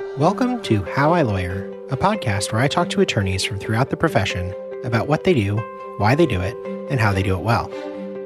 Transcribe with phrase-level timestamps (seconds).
[0.00, 3.96] Welcome to How I Lawyer, a podcast where I talk to attorneys from throughout the
[3.98, 5.58] profession about what they do,
[5.98, 6.56] why they do it,
[6.90, 7.70] and how they do it well.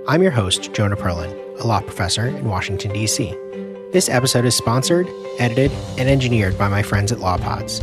[0.06, 3.34] I'm your host, Jonah Perlin, a law professor in Washington, D.C.
[3.92, 5.08] This episode is sponsored,
[5.40, 7.80] edited, and engineered by my friends at LawPods.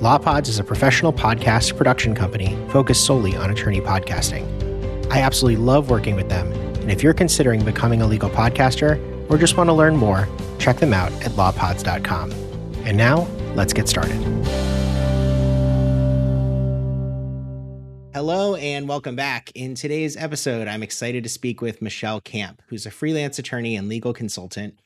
[0.00, 4.44] LawPods is a professional podcast production company focused solely on attorney podcasting.
[5.10, 9.00] I absolutely love working with them, and if you're considering becoming a legal podcaster
[9.30, 10.28] or just want to learn more,
[10.58, 12.49] check them out at lawpods.com.
[12.84, 14.20] And now, let's get started.
[18.12, 19.52] Hello and welcome back.
[19.54, 23.88] In today's episode, I'm excited to speak with Michelle Camp, who's a freelance attorney and
[23.88, 24.78] legal consultant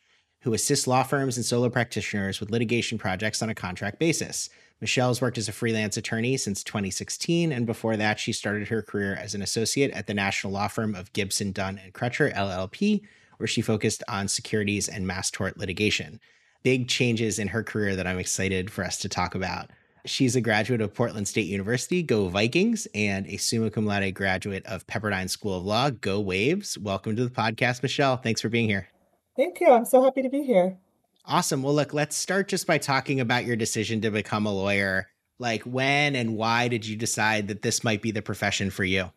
[0.43, 4.51] who assists law firms and solo practitioners with litigation projects on a contract basis.
[4.81, 9.15] Michelle's worked as a freelance attorney since 2016, and before that, she started her career
[9.15, 13.01] as an associate at the national law firm of Gibson, Dunn, and Crutcher, LLP,
[13.39, 16.21] where she focused on securities and mass tort litigation.
[16.65, 19.69] Big changes in her career that I'm excited for us to talk about.
[20.07, 24.65] She's a graduate of Portland State University, go Vikings, and a summa cum laude graduate
[24.65, 26.79] of Pepperdine School of Law, go Waves.
[26.79, 28.17] Welcome to the podcast, Michelle.
[28.17, 28.89] Thanks for being here.
[29.37, 29.71] Thank you.
[29.71, 30.79] I'm so happy to be here.
[31.27, 31.63] Awesome.
[31.63, 35.09] Well, look, let's start just by talking about your decision to become a lawyer.
[35.39, 39.11] Like, when and why did you decide that this might be the profession for you?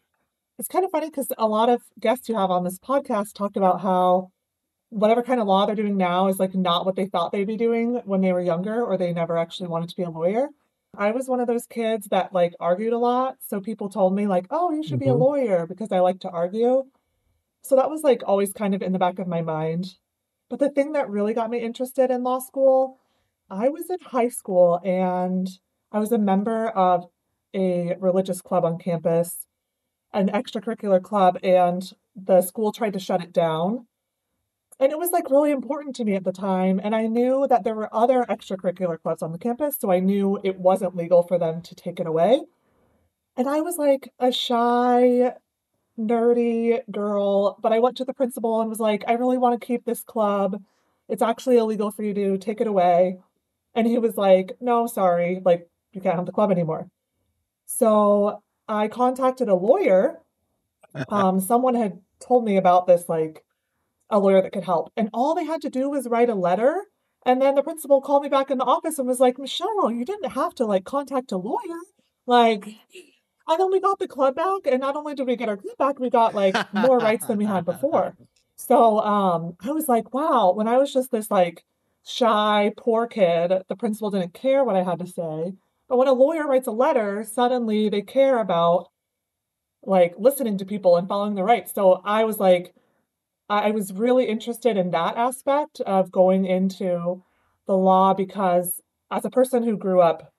[0.59, 3.55] It's kind of funny because a lot of guests you have on this podcast talked
[3.55, 4.31] about how
[4.89, 7.57] whatever kind of law they're doing now is like not what they thought they'd be
[7.57, 10.49] doing when they were younger or they never actually wanted to be a lawyer.
[10.97, 13.37] I was one of those kids that like argued a lot.
[13.47, 14.99] So people told me, like, oh, you should mm-hmm.
[14.99, 15.21] be a mm-hmm.
[15.21, 16.85] lawyer because I like to argue.
[17.61, 19.95] So that was like always kind of in the back of my mind.
[20.49, 22.99] But the thing that really got me interested in law school,
[23.49, 25.47] I was in high school and
[25.91, 27.05] I was a member of
[27.53, 29.45] a religious club on campus,
[30.13, 33.87] an extracurricular club, and the school tried to shut it down.
[34.79, 36.79] And it was like really important to me at the time.
[36.83, 39.77] And I knew that there were other extracurricular clubs on the campus.
[39.79, 42.41] So I knew it wasn't legal for them to take it away.
[43.35, 45.33] And I was like a shy,
[45.97, 49.65] nerdy girl, but I went to the principal and was like, I really want to
[49.65, 50.61] keep this club.
[51.09, 53.17] It's actually illegal for you to take it away.
[53.75, 56.89] And he was like, No, sorry, like you can't have the club anymore.
[57.65, 60.19] So I contacted a lawyer.
[61.09, 63.43] Um, someone had told me about this, like
[64.09, 64.91] a lawyer that could help.
[64.95, 66.83] And all they had to do was write a letter.
[67.25, 70.05] And then the principal called me back in the office and was like, Michelle, you
[70.05, 71.79] didn't have to like contact a lawyer.
[72.25, 72.65] Like,
[73.47, 75.77] and then we got the club back, and not only did we get our club
[75.77, 78.15] back, we got like more rights than we had before.
[78.55, 81.63] So um, I was like, wow, when I was just this like
[82.05, 85.53] shy, poor kid, the principal didn't care what I had to say.
[85.87, 88.89] But when a lawyer writes a letter, suddenly they care about
[89.83, 91.73] like listening to people and following the rights.
[91.73, 92.73] So I was like,
[93.49, 97.23] I was really interested in that aspect of going into
[97.65, 100.33] the law because as a person who grew up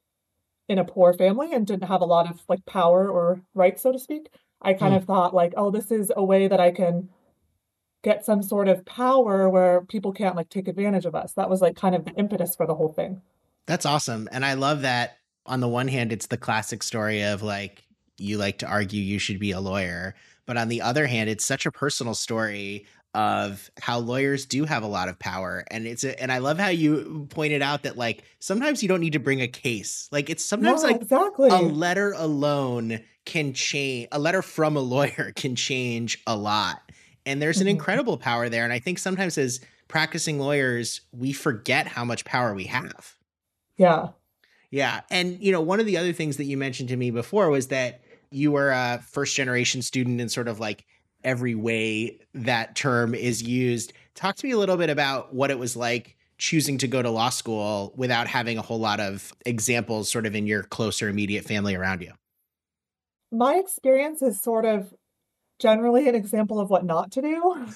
[0.69, 3.93] in a poor family and didn't have a lot of like power or rights, so
[3.93, 4.29] to speak.
[4.61, 4.99] I kind mm.
[4.99, 7.09] of thought like, oh, this is a way that I can
[8.03, 11.33] get some sort of power where people can't like take advantage of us.
[11.33, 13.23] That was like kind of the impetus for the whole thing.
[13.67, 14.29] That's awesome.
[14.31, 17.85] And I love that on the one hand, it's the classic story of like,
[18.19, 20.15] you like to argue you should be a lawyer.
[20.45, 24.83] But on the other hand, it's such a personal story of how lawyers do have
[24.83, 25.65] a lot of power.
[25.71, 29.01] And it's a, and I love how you pointed out that like sometimes you don't
[29.01, 30.09] need to bring a case.
[30.13, 31.49] Like it's sometimes like exactly.
[31.49, 36.81] a letter alone can change a letter from a lawyer can change a lot.
[37.25, 37.71] And there's an mm-hmm.
[37.71, 38.65] incredible power there.
[38.65, 43.17] And I think sometimes as practicing lawyers we forget how much power we have.
[43.79, 44.09] Yeah.
[44.71, 45.01] Yeah.
[45.11, 47.69] And you know one of the other things that you mentioned to me before was
[47.69, 50.85] that you were a first generation student and sort of like
[51.25, 53.93] every way that term is used.
[54.15, 57.11] Talk to me a little bit about what it was like choosing to go to
[57.11, 61.45] law school without having a whole lot of examples sort of in your closer immediate
[61.45, 62.13] family around you.
[63.31, 64.95] My experience is sort of
[65.59, 67.67] generally an example of what not to do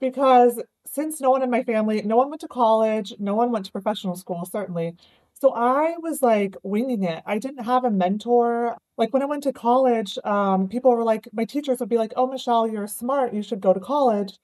[0.00, 3.66] because since no one in my family, no one went to college, no one went
[3.66, 4.96] to professional school, certainly.
[5.44, 7.22] So I was like winging it.
[7.26, 8.78] I didn't have a mentor.
[8.96, 12.14] Like when I went to college, um, people were like, my teachers would be like,
[12.16, 13.34] oh, Michelle, you're smart.
[13.34, 14.38] You should go to college.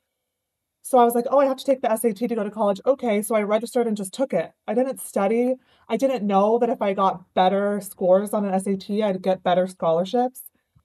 [0.83, 2.83] So I was like, oh, I have to take the SAT to go to college.
[2.85, 3.23] Okay.
[3.23, 4.53] So I registered and just took it.
[4.69, 5.55] I didn't study.
[5.89, 9.67] I didn't know that if I got better scores on an SAT, I'd get better
[9.67, 10.43] scholarships.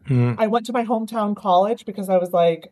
[0.07, 0.37] Mm.
[0.39, 2.71] I went to my hometown college because I was like,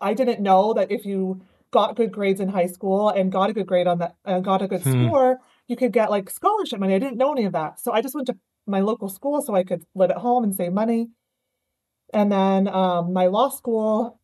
[0.00, 3.52] I didn't know that if you got good grades in high school and got a
[3.52, 5.06] good grade on that, and got a good mm.
[5.06, 5.38] score,
[5.70, 6.96] you could get like scholarship money.
[6.96, 7.78] I didn't know any of that.
[7.78, 8.36] So I just went to
[8.66, 11.10] my local school so I could live at home and save money.
[12.12, 14.18] And then um, my law school,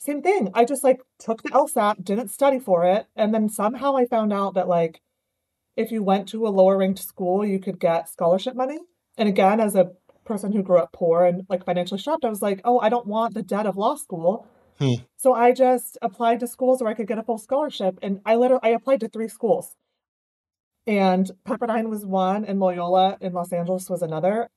[0.00, 0.50] same thing.
[0.52, 3.06] I just like took the LSAT, didn't study for it.
[3.14, 5.00] And then somehow I found out that like
[5.76, 8.80] if you went to a lower ranked school, you could get scholarship money.
[9.16, 9.92] And again, as a
[10.24, 13.06] person who grew up poor and like financially strapped, I was like, oh, I don't
[13.06, 14.48] want the debt of law school.
[14.80, 15.04] Hmm.
[15.16, 17.96] So I just applied to schools where I could get a full scholarship.
[18.02, 19.76] And I literally I applied to three schools.
[20.90, 24.50] And Pepperdine was one, and Loyola in Los Angeles was another.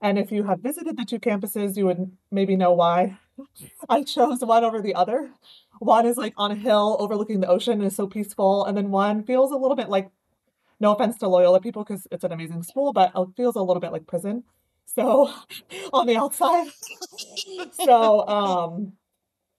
[0.00, 3.18] And if you have visited the two campuses, you would maybe know why
[3.88, 5.32] I chose one over the other.
[5.80, 8.64] One is like on a hill overlooking the ocean and is so peaceful.
[8.64, 10.08] And then one feels a little bit like,
[10.78, 13.80] no offense to Loyola people because it's an amazing school, but it feels a little
[13.80, 14.44] bit like prison.
[14.86, 15.32] So
[15.92, 16.68] on the outside.
[17.72, 18.92] so um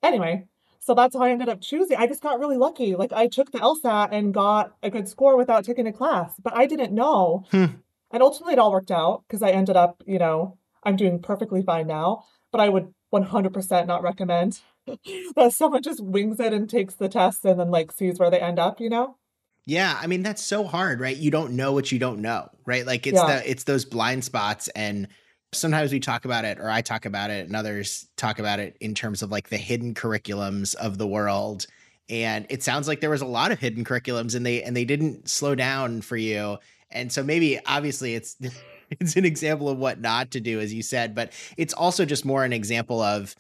[0.01, 0.47] anyway,
[0.85, 1.95] so that's how I ended up choosing.
[1.97, 2.95] I just got really lucky.
[2.95, 6.56] Like I took the LSAT and got a good score without taking a class, but
[6.56, 7.45] I didn't know.
[7.51, 7.65] Hmm.
[8.12, 11.63] And ultimately, it all worked out because I ended up, you know, I'm doing perfectly
[11.63, 12.25] fine now.
[12.51, 14.59] But I would 100% not recommend
[15.35, 18.39] that someone just wings it and takes the test and then like sees where they
[18.39, 19.18] end up, you know?
[19.65, 21.15] Yeah, I mean that's so hard, right?
[21.15, 22.85] You don't know what you don't know, right?
[22.85, 23.39] Like it's yeah.
[23.39, 25.07] the it's those blind spots and
[25.53, 28.77] sometimes we talk about it or I talk about it and others talk about it
[28.79, 31.65] in terms of like the hidden curriculums of the world.
[32.09, 34.85] And it sounds like there was a lot of hidden curriculums and they and they
[34.85, 36.57] didn't slow down for you
[36.94, 38.38] and so maybe obviously it's
[39.00, 42.23] it's an example of what not to do, as you said, but it's also just
[42.23, 43.35] more an example of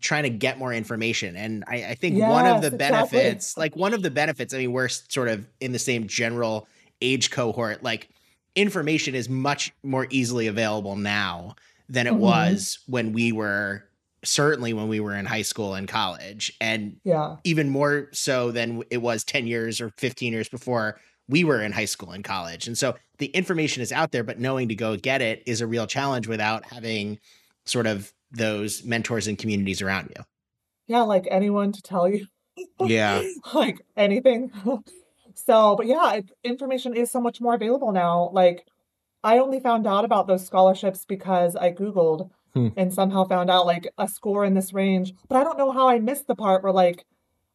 [0.00, 1.36] trying to get more information.
[1.36, 3.62] And I, I think yes, one of the benefits, exactly.
[3.62, 6.68] like one of the benefits, I mean, we're sort of in the same general
[7.00, 8.08] age cohort, like
[8.56, 11.54] information is much more easily available now
[11.88, 12.20] than it mm-hmm.
[12.20, 13.84] was when we were
[14.24, 18.82] certainly when we were in high school and college and yeah even more so than
[18.90, 20.98] it was 10 years or 15 years before
[21.28, 22.66] we were in high school and college.
[22.66, 25.66] And so the information is out there, but knowing to go get it is a
[25.66, 27.18] real challenge without having
[27.64, 30.24] sort of those mentors and communities around you.
[30.86, 32.26] Yeah, like anyone to tell you.
[32.80, 33.22] Yeah.
[33.54, 34.52] like anything.
[35.36, 38.30] so, but yeah, it, information is so much more available now.
[38.32, 38.66] Like
[39.22, 42.68] I only found out about those scholarships because I Googled hmm.
[42.76, 45.12] and somehow found out like a score in this range.
[45.28, 47.04] But I don't know how I missed the part where like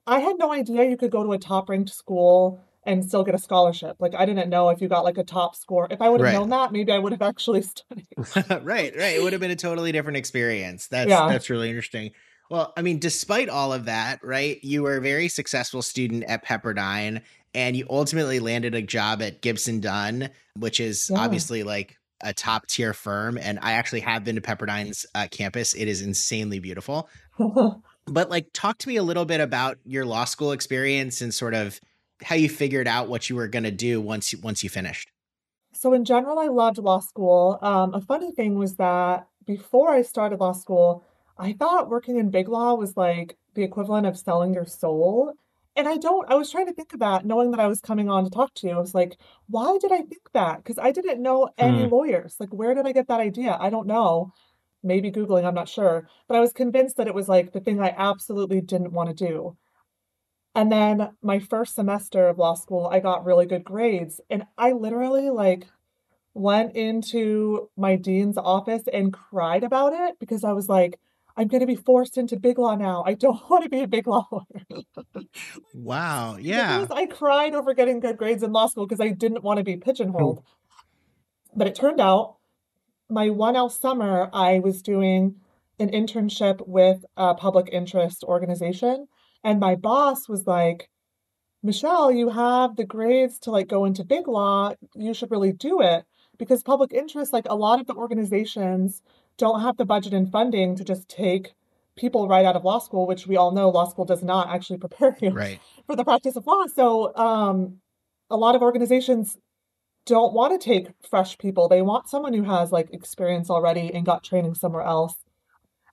[0.05, 3.35] I had no idea you could go to a top ranked school and still get
[3.35, 3.97] a scholarship.
[3.99, 5.87] Like I didn't know if you got like a top score.
[5.89, 6.33] If I would have right.
[6.33, 8.07] known that, maybe I would have actually studied.
[8.63, 9.15] right, right.
[9.15, 10.87] It would have been a totally different experience.
[10.87, 11.27] That's yeah.
[11.27, 12.11] that's really interesting.
[12.51, 14.61] Well, I mean, despite all of that, right?
[14.61, 17.21] You were a very successful student at Pepperdine
[17.53, 21.19] and you ultimately landed a job at Gibson Dunn, which is yeah.
[21.19, 25.73] obviously like a top tier firm and I actually have been to Pepperdine's uh, campus.
[25.73, 27.09] It is insanely beautiful.
[28.05, 31.53] but like talk to me a little bit about your law school experience and sort
[31.53, 31.79] of
[32.23, 35.11] how you figured out what you were going to do once you once you finished.
[35.73, 37.57] So in general, I loved law school.
[37.61, 41.03] Um, a funny thing was that before I started law school,
[41.37, 45.33] I thought working in big law was like the equivalent of selling your soul.
[45.75, 48.25] And I don't, I was trying to think that, knowing that I was coming on
[48.25, 48.73] to talk to you.
[48.73, 50.57] I was like, why did I think that?
[50.57, 51.89] Because I didn't know any hmm.
[51.89, 52.35] lawyers.
[52.39, 53.57] Like, where did I get that idea?
[53.59, 54.33] I don't know.
[54.83, 56.07] Maybe Googling, I'm not sure.
[56.27, 59.25] But I was convinced that it was like the thing I absolutely didn't want to
[59.25, 59.55] do.
[60.55, 64.19] And then my first semester of law school, I got really good grades.
[64.29, 65.67] And I literally like
[66.33, 70.99] went into my dean's office and cried about it because I was like,
[71.37, 73.03] I'm going to be forced into big law now.
[73.05, 74.83] I don't want to be a big law lawyer.
[75.73, 76.37] wow.
[76.41, 76.85] Yeah.
[76.91, 79.77] I cried over getting good grades in law school because I didn't want to be
[79.77, 80.43] pigeonholed.
[81.53, 82.37] But it turned out
[83.09, 85.35] my 1L summer, I was doing
[85.79, 89.07] an internship with a public interest organization
[89.43, 90.89] and my boss was like,
[91.63, 94.73] Michelle, you have the grades to like go into big law.
[94.95, 96.05] You should really do it
[96.37, 99.01] because public interest, like a lot of the organizations
[99.37, 101.53] don't have the budget and funding to just take
[101.95, 104.77] people right out of law school, which we all know law school does not actually
[104.85, 105.59] prepare you right.
[105.85, 106.65] for the practice of law.
[106.67, 107.77] So um,
[108.29, 109.37] a lot of organizations
[110.05, 111.67] don't want to take fresh people.
[111.67, 115.15] They want someone who has like experience already and got training somewhere else.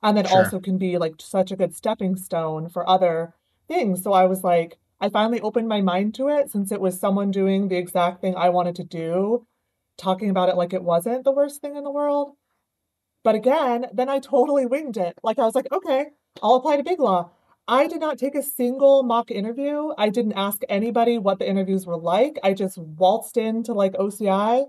[0.03, 0.45] And then sure.
[0.45, 3.35] also can be like such a good stepping stone for other
[3.67, 4.03] things.
[4.03, 7.31] So I was like, I finally opened my mind to it since it was someone
[7.31, 9.47] doing the exact thing I wanted to do,
[9.97, 12.33] talking about it like it wasn't the worst thing in the world.
[13.29, 15.19] But again, then I totally winged it.
[15.23, 16.07] Like I was like, okay,
[16.43, 17.31] I'll apply to Big Law.
[17.69, 19.91] I did not take a single mock interview.
[19.99, 22.39] I didn't ask anybody what the interviews were like.
[22.43, 24.65] I just waltzed into like OCI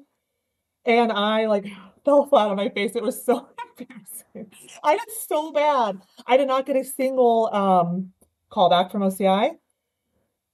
[0.83, 1.67] and I like
[2.03, 2.97] fell flat on my face.
[2.97, 3.47] It was so
[3.79, 4.51] embarrassing.
[4.83, 6.01] I did so bad.
[6.27, 8.11] I did not get a single um
[8.51, 9.51] callback from OCI.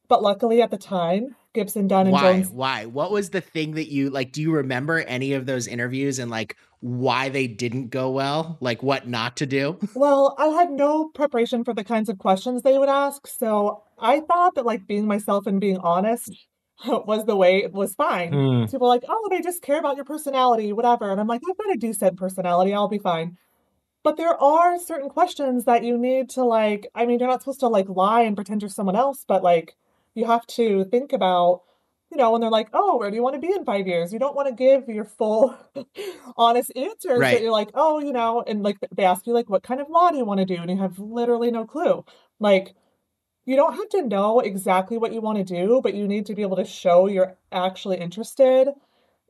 [0.08, 2.34] But luckily at the time, Gibson Dunn and why?
[2.34, 2.50] Jones.
[2.50, 2.86] Why?
[2.86, 4.32] What was the thing that you like?
[4.32, 8.58] Do you remember any of those interviews and like why they didn't go well?
[8.62, 9.80] Like what not to do?
[9.96, 13.26] Well, I had no preparation for the kinds of questions they would ask.
[13.28, 16.32] So I thought that like being myself and being honest
[16.86, 18.32] was the way it was fine.
[18.32, 18.72] Mm.
[18.72, 21.10] People are like, oh, they just care about your personality, whatever.
[21.12, 23.38] And I'm like, I've got a decent personality, I'll be fine.
[24.04, 27.62] But there are certain questions that you need to like, I mean, you're not supposed
[27.62, 29.76] to like lie and pretend you're someone else, but like
[30.16, 31.62] you have to think about,
[32.10, 34.12] you know, when they're like, oh, where do you want to be in five years?
[34.14, 35.56] You don't want to give your full
[36.38, 37.34] honest answers Right.
[37.34, 39.90] that you're like, oh, you know, and like they ask you like, what kind of
[39.90, 40.56] law do you want to do?
[40.56, 42.06] And you have literally no clue.
[42.40, 42.74] Like,
[43.46, 46.34] you don't have to know exactly what you want to do, but you need to
[46.34, 48.70] be able to show you're actually interested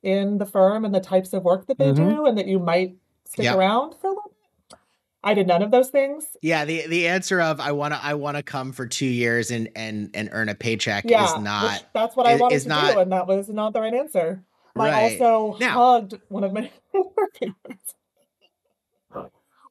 [0.04, 1.96] in the firm and the types of work that they Mhm.
[1.96, 3.56] do and that you might stick Yeah.
[3.56, 4.35] around for a little bit.
[5.26, 6.26] I did none of those things.
[6.42, 9.50] Yeah, the the answer of I want to I want to come for 2 years
[9.52, 12.70] and and and earn a paycheck Yeah, is not that's what I wanted is to
[12.70, 14.44] not- do, and that was not the right answer.
[14.78, 16.70] I also Now- hugged one of my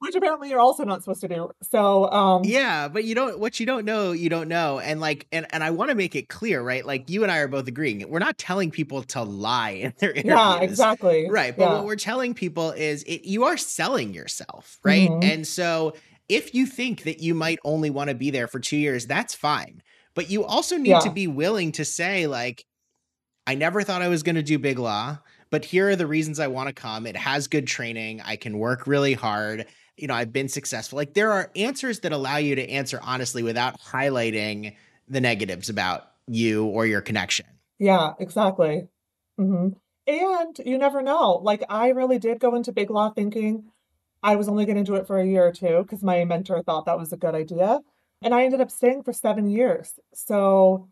[0.04, 1.50] which apparently you're also not supposed to do.
[1.62, 4.78] So, um, Yeah, but you don't what you don't know, you don't know.
[4.78, 6.84] And like and and I want to make it clear, right?
[6.84, 8.08] Like you and I are both agreeing.
[8.08, 10.34] We're not telling people to lie in their interviews.
[10.34, 11.28] yeah, exactly.
[11.30, 11.56] Right.
[11.56, 11.74] But Yeah.
[11.74, 15.10] what we're telling people is it, you are selling yourself, right?
[15.10, 15.24] Mhm.
[15.24, 15.94] And so
[16.28, 19.34] if you think that you might only want to be there for two years, that's
[19.34, 19.82] fine.
[20.14, 22.64] But you also need to be willing to say, like,
[23.46, 25.18] I never thought I was going to do Big Law,
[25.50, 27.06] but here are the reasons I want to come.
[27.06, 28.22] It has good training.
[28.24, 29.66] I can work really hard.
[29.96, 30.96] You know, I've been successful.
[30.96, 34.74] Like, there are answers that allow you to answer honestly without highlighting
[35.08, 37.46] the negatives about you or your connection.
[37.78, 38.88] Yeah, exactly.
[39.36, 39.68] hmm
[40.06, 41.34] And you never know.
[41.42, 43.70] Like, I really did go into Big Law thinking
[44.22, 46.62] I was only going to do it for a year or two because my mentor
[46.62, 47.80] thought that was a good idea.
[48.22, 49.98] And I ended up staying for seven years.
[50.14, 50.88] So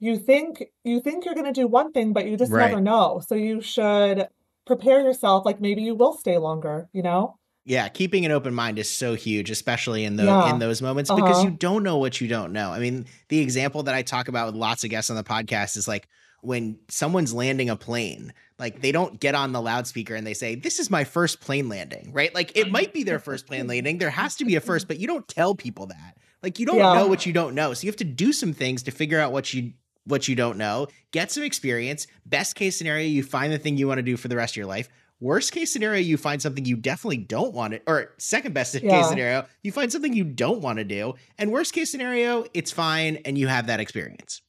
[0.00, 2.58] you think you think you're going to do one thing, but you just Right.
[2.58, 3.20] never know.
[3.26, 4.28] So you should
[4.66, 7.38] prepare yourself like maybe you will stay longer, you know?
[7.64, 10.50] Yeah, keeping an open mind is so huge, especially in those Yeah.
[10.50, 11.44] in those moments because Uh-huh.
[11.44, 12.72] you don't know what you don't know.
[12.72, 15.76] I mean, the example that I talk about with lots of guests on the podcast
[15.76, 16.08] is like
[16.40, 20.56] when someone's landing a plane, like they don't get on the loudspeaker and they say,
[20.56, 22.34] "This is my first plane landing," right?
[22.34, 23.98] Like it might be their first plane landing.
[23.98, 26.16] There has to be a first, but you don't tell people that.
[26.42, 26.94] Like you don't Yeah.
[26.94, 27.74] know what you don't know.
[27.74, 30.58] So you have to do some things to figure out what you what you don't
[30.58, 32.08] know, get some experience.
[32.26, 34.56] Best case scenario, you find the thing you want to do for the rest of
[34.56, 34.88] your life.
[35.22, 38.90] Worst case scenario, you find something you definitely don't want to, or second best Yeah.
[38.90, 41.14] case scenario, you find something you don't want to do.
[41.38, 44.42] And worst case scenario, it's fine and you have that experience.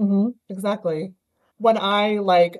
[0.00, 1.12] Mm-hmm, exactly.
[1.58, 2.56] When I like,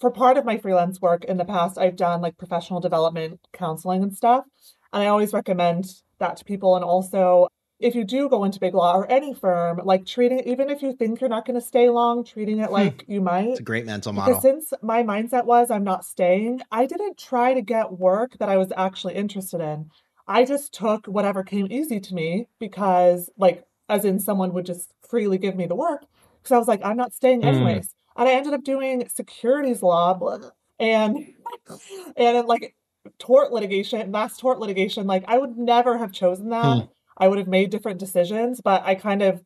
[0.00, 4.02] for part of my freelance work in the past, I've done like professional development counseling
[4.02, 4.46] and stuff.
[4.90, 5.84] And I always recommend
[6.20, 6.74] that to people.
[6.74, 7.48] And also,
[7.80, 10.92] if you do go into big law or any firm, like treating, even if you
[10.92, 13.50] think you're not going to stay long, treating it like you might.
[13.50, 14.40] It's a great mental Because model.
[14.40, 18.56] since my mindset was I'm not staying, I didn't try to get work that I
[18.56, 19.90] was actually interested in.
[20.26, 24.92] I just took whatever came easy to me because, like, as in someone would just
[25.08, 26.04] freely give me the work.
[26.42, 27.48] Because I was like, I'm not staying Hmm.
[27.48, 27.94] anyways.
[28.16, 31.32] And I ended up doing securities law blah, and
[32.16, 32.74] and like
[33.18, 35.06] tort litigation, mass tort litigation.
[35.06, 36.78] Like I would never have chosen that.
[36.78, 36.86] Hmm.
[37.18, 39.42] I would have made different decisions, but I kind of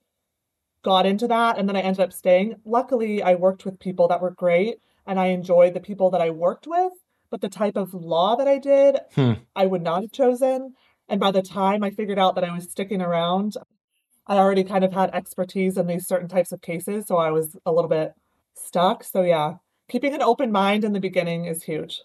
[0.83, 2.57] got into that and then I ended up staying.
[2.64, 6.31] Luckily, I worked with people that were great and I enjoyed the people that I
[6.31, 6.93] worked with,
[7.31, 9.33] but the type of law that I did, Hmm.
[9.57, 10.75] I would not have chosen.
[11.09, 13.57] And by the time I figured out that I was sticking around,
[14.26, 17.57] I already kind of had expertise in these certain types of cases, so I was
[17.67, 18.14] a little bit
[18.55, 19.02] stuck.
[19.02, 19.57] So yeah,
[19.88, 22.02] keeping an open mind in the beginning is huge.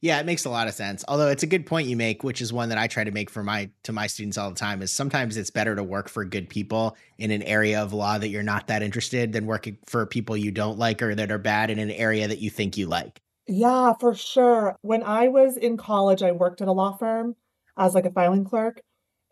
[0.00, 1.04] Yeah, it makes a lot of sense.
[1.08, 3.30] Although it's a good point you make, which is one that I try to make
[3.30, 6.24] for my to my students all the time is sometimes it's better to work for
[6.24, 10.06] good people in an area of law that you're not that interested than working for
[10.06, 12.86] people you don't like or that are bad in an area that you think you
[12.86, 13.20] like.
[13.48, 14.76] Yeah, for sure.
[14.82, 17.34] When I was in college, I worked at a law firm
[17.76, 18.82] as like a filing clerk.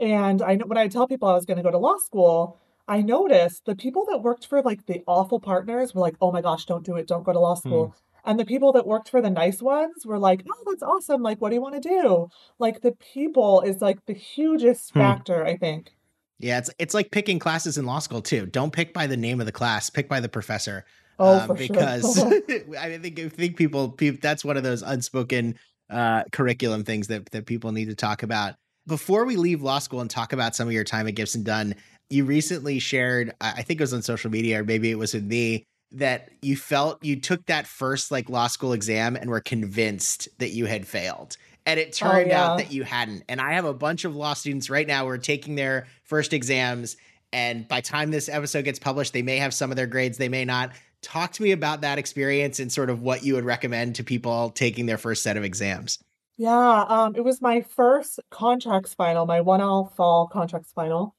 [0.01, 2.59] And I know when I tell people I was going to go to law school,
[2.89, 6.41] I noticed the people that worked for like the awful partners were like, "Oh my
[6.41, 7.07] gosh, don't do it.
[7.07, 7.69] Don't go to law hmm.
[7.69, 7.95] school."
[8.27, 11.23] And the people that worked for the nice ones were like, "Oh, that's awesome.
[11.23, 12.29] Like, what do you want to do?"
[12.59, 15.01] Like the people is like the hugest Hmm.
[15.01, 15.93] factor, I think.
[16.39, 18.47] Yeah, it's it's like picking classes in law school too.
[18.47, 20.85] Don't pick by the name of the class, pick by the professor.
[21.19, 22.27] Oh, um, for because sure.
[22.79, 25.59] I think I think people, people that's one of those unspoken
[25.91, 28.55] uh, curriculum things that that people need to talk about.
[28.87, 31.75] Before we leave law school and talk about some of your time at Gibson Dunn,
[32.11, 35.15] you recently shared, I I think it was on social media or maybe it was
[35.15, 39.41] with me, that you felt you took that first like law school exam and were
[39.41, 41.37] convinced that you had failed.
[41.65, 43.25] And it Oh, turned out that you hadn't.
[43.29, 46.33] And I have a bunch of law students right now who are taking their first
[46.33, 46.97] exams.
[47.33, 50.29] And by time this episode gets published, they may have some of their grades, they
[50.29, 50.71] may not.
[51.03, 54.51] Talk to me about that experience and sort of what you would recommend to people
[54.51, 55.99] taking their first set of exams.
[56.39, 61.15] Yeah, um, it was my first contracts final, my 1L fall contracts final.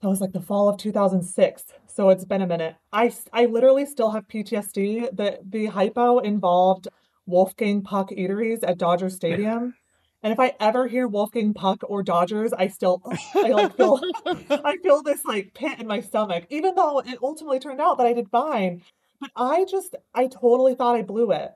[0.00, 1.64] That was like the fall of 2006.
[1.94, 2.76] So it's been a minute.
[2.92, 5.14] I, I literally still have PTSD.
[5.14, 6.88] The the hypo involved
[7.26, 9.74] Wolfgang Puck eateries at Dodger Stadium.
[10.22, 13.02] And if I ever hear Wolfgang Puck or Dodgers, I still
[13.34, 17.58] I like feel I feel this like pit in my stomach, even though it ultimately
[17.58, 18.82] turned out that I did fine.
[19.20, 21.50] But I just I totally thought I blew it.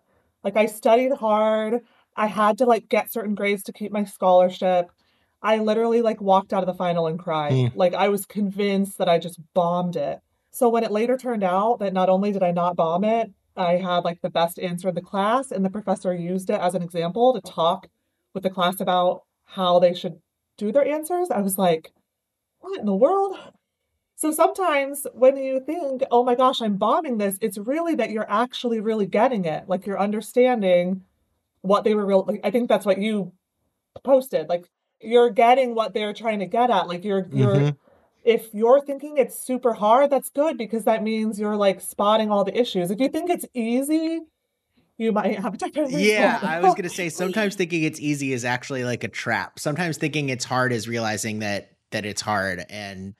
[0.44, 1.80] Like I studied hard.
[2.14, 4.90] I had to like get certain grades to keep my scholarship.
[5.42, 7.52] I literally like walked out of the final and cried.
[7.52, 7.76] Mm.
[7.76, 10.20] Like I was convinced that I just bombed it.
[10.56, 13.72] So when it later turned out that not only did I not bomb it, I
[13.72, 16.82] had like the best answer in the class and the professor used it as an
[16.82, 17.88] example to talk
[18.32, 20.18] with the class about how they should
[20.56, 21.30] do their answers.
[21.30, 21.92] I was like,
[22.60, 23.36] what in the world?
[24.14, 28.30] So sometimes when you think, oh my gosh, I'm bombing this, it's really that you're
[28.30, 29.68] actually really getting it.
[29.68, 31.02] Like you're understanding
[31.60, 32.26] what they were real.
[32.42, 33.32] I think that's what you
[34.04, 34.48] posted.
[34.48, 34.70] Like
[35.02, 36.88] you're getting what they're trying to get at.
[36.88, 37.76] Like you're you're mm-hmm.
[38.26, 42.42] If you're thinking it's super hard, that's good because that means you're like spotting all
[42.42, 42.90] the issues.
[42.90, 44.21] If you think it's easy,
[44.99, 48.45] you might have a different Yeah, I was gonna say sometimes thinking it's easy is
[48.45, 49.61] actually like a trap.
[49.61, 53.14] Sometimes thinking it's hard is realizing that that it's hard and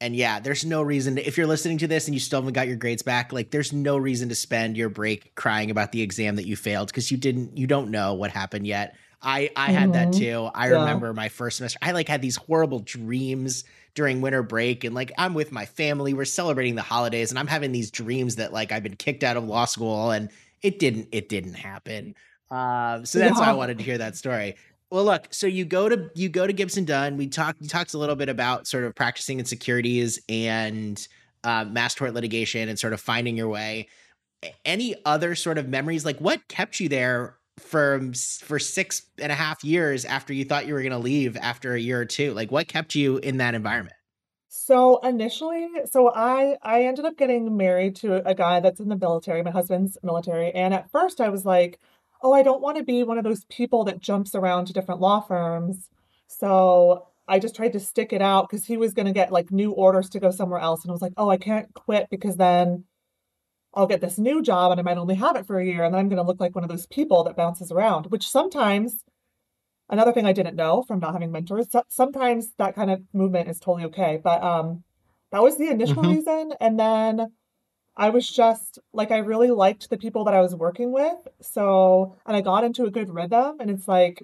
[0.00, 2.54] and yeah, there's no reason to, if you're listening to this and you still haven't
[2.54, 6.02] got your grades back, like there's no reason to spend your break crying about the
[6.02, 8.96] exam that you failed because you didn't you don't know what happened yet.
[9.22, 9.74] I I mm-hmm.
[9.76, 10.20] had that mm-hmm.
[10.20, 10.50] too.
[10.52, 10.80] I yeah.
[10.80, 11.78] remember my first semester.
[11.80, 13.62] I like had these horrible dreams
[13.94, 17.46] during winter break and like I'm with my family, we're celebrating the holidays and I'm
[17.46, 20.30] having these dreams that like I've been kicked out of law school and
[20.62, 22.14] it didn't it didn't happen.
[22.50, 23.46] Uh, so that's yeah.
[23.46, 24.56] why I wanted to hear that story.
[24.90, 27.16] Well, look, so you go to you go to Gibson Dunn.
[27.16, 31.06] We talked you talked a little bit about sort of practicing in securities and
[31.44, 33.88] uh, mass tort litigation and sort of finding your way.
[34.64, 36.04] Any other sort of memories?
[36.04, 38.00] Like what kept you there for
[38.40, 41.74] for six and a half years after you thought you were going to leave after
[41.74, 42.32] a year or two?
[42.32, 43.96] Like what kept you in that environment?
[44.48, 48.96] So initially, so I I ended up getting married to a guy that's in the
[48.96, 49.42] military.
[49.42, 51.78] My husband's military, and at first I was like
[52.22, 55.00] oh, I don't want to be one of those people that jumps around to different
[55.00, 55.90] law firms.
[56.28, 59.50] So I just tried to stick it out because he was going to get like
[59.50, 60.82] new orders to go somewhere else.
[60.82, 62.84] And I was like, oh, I can't quit because then
[63.74, 65.84] I'll get this new job and I might only have it for a year.
[65.84, 68.28] And then I'm going to look like one of those people that bounces around, which
[68.28, 69.04] sometimes,
[69.88, 73.58] another thing I didn't know from not having mentors, sometimes that kind of movement is
[73.58, 74.20] totally okay.
[74.22, 74.84] But um,
[75.30, 76.12] that was the initial mm-hmm.
[76.12, 76.52] reason.
[76.60, 77.32] And then
[77.96, 81.28] I was just like, I really liked the people that I was working with.
[81.40, 84.22] So, and I got into a good rhythm, and it's like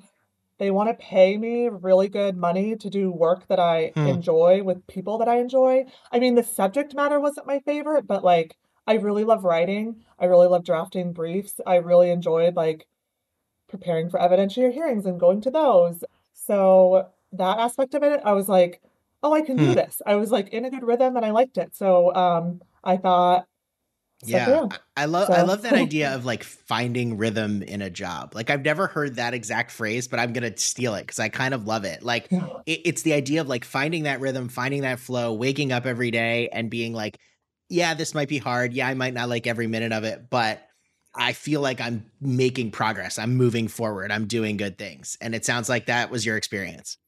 [0.58, 4.06] they want to pay me really good money to do work that I hmm.
[4.06, 5.84] enjoy with people that I enjoy.
[6.10, 8.56] I mean, the subject matter wasn't my favorite, but like,
[8.88, 9.96] I really love writing.
[10.18, 11.60] I really love drafting briefs.
[11.66, 12.86] I really enjoyed like
[13.68, 16.02] preparing for evidentiary hearings and going to those.
[16.32, 18.80] So, that aspect of it, I was like,
[19.22, 19.66] oh, I can hmm.
[19.66, 20.00] do this.
[20.06, 21.76] I was like in a good rhythm and I liked it.
[21.76, 23.46] So, um, I thought
[24.24, 25.34] yeah, I love so.
[25.34, 28.34] I love that idea of like finding rhythm in a job.
[28.34, 31.54] Like I've never heard that exact phrase, but I'm gonna steal it because I kind
[31.54, 32.02] of love it.
[32.02, 35.86] Like it, it's the idea of like finding that rhythm, finding that flow, waking up
[35.86, 37.18] every day and being like,
[37.68, 38.72] yeah, this might be hard.
[38.72, 40.66] Yeah, I might not like every minute of it, but
[41.14, 43.18] I feel like I'm making progress.
[43.18, 44.12] I'm moving forward.
[44.12, 46.98] I'm doing good things, and it sounds like that was your experience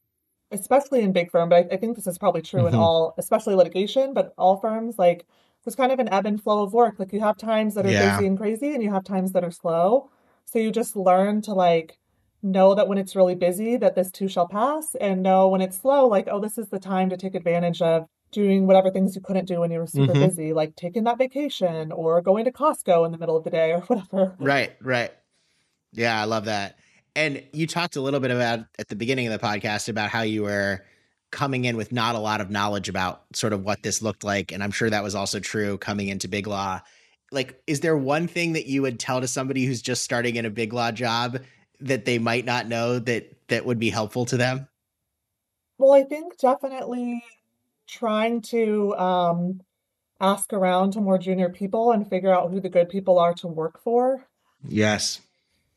[0.51, 2.75] especially in big firm, but I, I think this is probably true mm-hmm.
[2.75, 5.25] in all, especially litigation, but all firms, like
[5.63, 6.95] there's kind of an ebb and flow of work.
[6.99, 8.17] Like you have times that are yeah.
[8.17, 10.09] busy and crazy and you have times that are slow.
[10.45, 11.97] So you just learn to like
[12.43, 15.77] know that when it's really busy that this too shall pass and know when it's
[15.79, 19.21] slow like oh this is the time to take advantage of doing whatever things you
[19.21, 20.25] couldn't do when you were super mm-hmm.
[20.25, 23.71] busy like taking that vacation or going to Costco in the middle of the day
[23.73, 24.35] or whatever.
[24.39, 25.11] Right, right.
[25.93, 26.77] Yeah, I love that.
[27.15, 30.21] And you talked a little bit about at the beginning of the podcast about how
[30.21, 30.81] you were
[31.31, 34.51] coming in with not a lot of knowledge about sort of what this looked like.
[34.51, 36.81] And I'm sure that was also true coming into Big Law.
[37.31, 40.45] Like, is there one thing that you would tell to somebody who's just starting in
[40.45, 41.39] a Big Law job
[41.79, 44.67] that they might not know that that would be helpful to them?
[45.77, 47.23] Well, I think definitely
[47.91, 49.61] trying to um,
[50.19, 53.47] ask around to more junior people and figure out who the good people are to
[53.47, 54.25] work for.
[54.67, 55.19] Yes.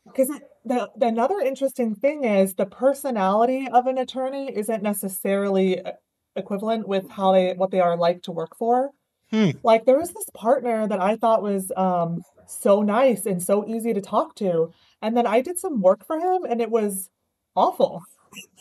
[0.06, 0.28] Because
[0.64, 5.92] the, the another interesting thing is the personality of an attorney isn't necessarily uh,
[6.36, 8.90] equivalent with how they what they are like to work for.
[9.30, 9.50] Hmm.
[9.62, 13.94] Like there was this partner that I thought was um, so nice and so easy
[13.94, 14.72] to talk to,
[15.02, 17.08] and then I did some work for him, and it was
[17.56, 18.02] awful.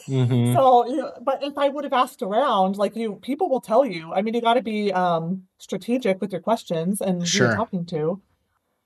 [0.08, 0.54] Mm-hmm.
[0.54, 3.86] So, you know, but if I would have asked around, like you, people will tell
[3.86, 4.14] you.
[4.14, 7.46] I mean, you got to be um, strategic with your questions and sure.
[7.46, 8.22] who you're talking to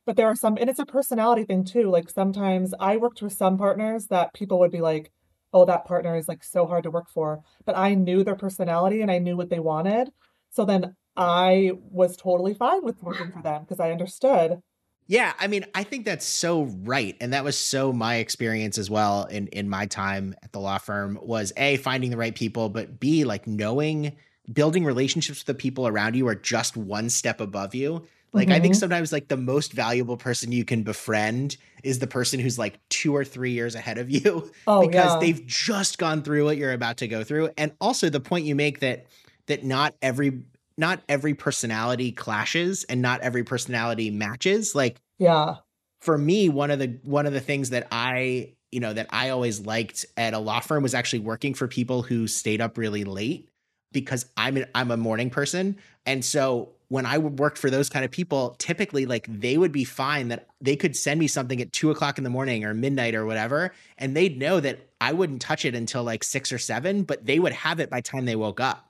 [0.06, 3.34] but there are some and it's a personality thing too like sometimes i worked with
[3.34, 5.12] some partners that people would be like
[5.52, 9.02] oh that partner is like so hard to work for but i knew their personality
[9.02, 10.10] and i knew what they wanted
[10.50, 14.62] so then I was totally fine with working for them because I understood.
[15.08, 17.16] Yeah, I mean, I think that's so right.
[17.22, 20.78] And that was so my experience as well in in my time at the law
[20.78, 24.16] firm was A, finding the right people, but B, like knowing
[24.52, 28.06] building relationships with the people around you are just one step above you.
[28.34, 28.56] Like mm-hmm.
[28.56, 28.80] I think mm-hmm.
[28.80, 33.16] sometimes like the most valuable person you can befriend is the person who's like 2
[33.16, 35.20] or 3 years ahead of you oh, because yeah.
[35.20, 37.50] they've just gone through what you're about to go through.
[37.58, 39.06] And also the point you make that
[39.48, 40.44] that not every
[40.78, 44.76] not every personality clashes and not every personality matches.
[44.76, 45.56] Like yeah.
[46.02, 49.30] For me, one of the one of the things that I, you know, that I
[49.30, 53.04] always liked at a law firm was actually working for people who stayed up really
[53.04, 53.50] late
[53.92, 55.78] because I'm an, I'm a morning person.
[56.06, 59.84] And so when I worked for those kind of people, typically like they would be
[59.84, 63.16] fine that they could send me something at two o'clock in the morning or midnight
[63.16, 67.04] or whatever, and they'd know that I wouldn't touch it until like six or seven,
[67.04, 68.87] but they would have it by time they woke up.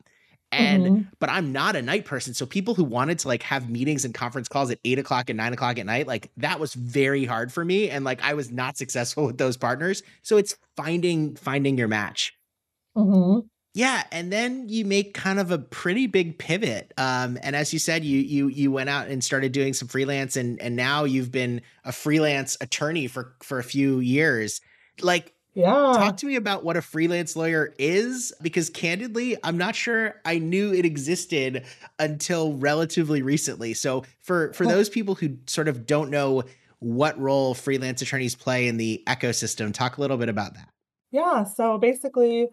[0.52, 1.02] And mm-hmm.
[1.20, 2.34] but I'm not a night person.
[2.34, 5.36] So people who wanted to like have meetings and conference calls at eight o'clock and
[5.38, 7.90] nine o'clock at night, like that was very hard for me.
[7.90, 10.04] And like I was not successful with those partners.
[10.22, 12.34] So it's finding finding your match.
[12.96, 13.40] Mm-hmm.
[13.78, 16.92] Yeah, and then you make kind of a pretty big pivot.
[16.98, 20.36] Um, and as you said, you you you went out and started doing some freelance,
[20.36, 24.62] and and now you've been a freelance attorney for for a few years.
[25.00, 25.72] Like yeah.
[25.72, 30.38] Talk to me about what a freelance lawyer is because candidly, I'm not sure I
[30.38, 31.66] knew it existed
[31.98, 33.74] until relatively recently.
[33.74, 36.44] So for for those people who sort of don't know
[36.78, 40.70] what role freelance attorneys play in the ecosystem, talk a little bit about that.
[41.10, 42.50] Yeah, so basically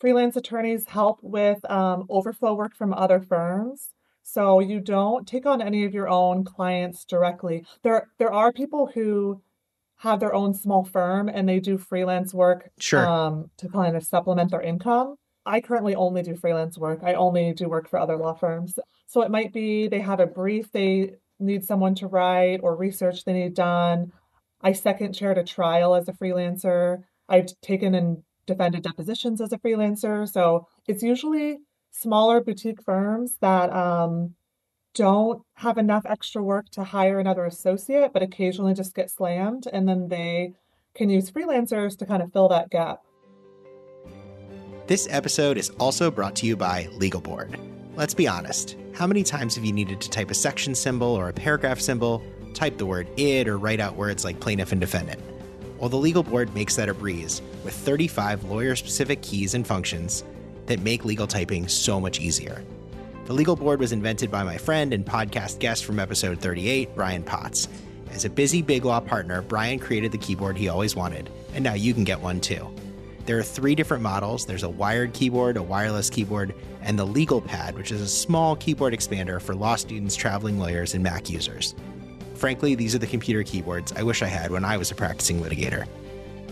[0.00, 3.90] freelance attorneys help with um, overflow work from other firms.
[4.22, 7.66] So you don't take on any of your own clients directly.
[7.82, 9.42] There there are people who
[9.98, 13.06] have their own small firm and they do freelance work sure.
[13.06, 15.16] um, to kind of supplement their income.
[15.44, 17.00] I currently only do freelance work.
[17.02, 18.78] I only do work for other law firms.
[19.06, 23.24] So it might be they have a brief they need someone to write or research
[23.24, 24.12] they need done.
[24.60, 27.02] I second chaired a trial as a freelancer.
[27.28, 30.28] I've taken and defended depositions as a freelancer.
[30.28, 31.58] So it's usually
[31.90, 34.34] smaller boutique firms that um,
[34.94, 39.66] don't have enough extra work to hire another associate, but occasionally just get slammed.
[39.72, 40.54] And then they
[40.94, 43.02] can use freelancers to kind of fill that gap.
[44.86, 47.58] This episode is also brought to you by Legal Board.
[47.94, 48.76] Let's be honest.
[48.94, 52.22] How many times have you needed to type a section symbol or a paragraph symbol,
[52.54, 55.20] type the word id, or write out words like plaintiff and defendant?
[55.78, 60.24] Well, the Legal Board makes that a breeze with 35 lawyer specific keys and functions
[60.66, 62.64] that make legal typing so much easier.
[63.28, 67.22] The legal board was invented by my friend and podcast guest from episode 38, Brian
[67.22, 67.68] Potts.
[68.10, 71.74] As a busy Big Law partner, Brian created the keyboard he always wanted, and now
[71.74, 72.66] you can get one too.
[73.26, 77.42] There are three different models there's a wired keyboard, a wireless keyboard, and the Legal
[77.42, 81.74] Pad, which is a small keyboard expander for law students, traveling lawyers, and Mac users.
[82.34, 85.42] Frankly, these are the computer keyboards I wish I had when I was a practicing
[85.42, 85.86] litigator.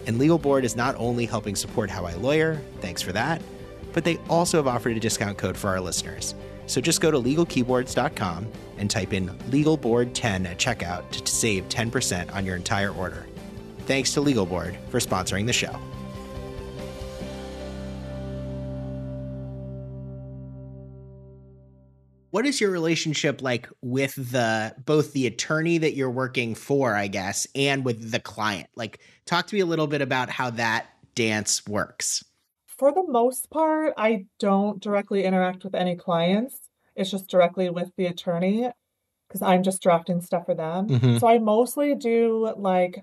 [0.06, 3.40] And Legal Board is not only helping support how I lawyer, thanks for that,
[3.94, 6.34] but they also have offered a discount code for our listeners.
[6.66, 8.46] So just go to legalkeyboards.com
[8.78, 13.26] and type in legalboard10 at checkout to, save 10% on your entire order.
[13.80, 15.78] Thanks to Legal Board for sponsoring the show.
[22.30, 27.06] What is your relationship like with the both the attorney that you're working for, I
[27.06, 28.68] guess, and with the client?
[28.76, 32.22] Like talk to me a little bit about how that dance works
[32.78, 36.68] for the most part, I don't directly interact with any clients.
[36.94, 38.70] It's just directly with the attorney
[39.28, 40.88] because I'm just drafting stuff for them.
[40.88, 41.18] Mm-hmm.
[41.18, 43.02] So I mostly do like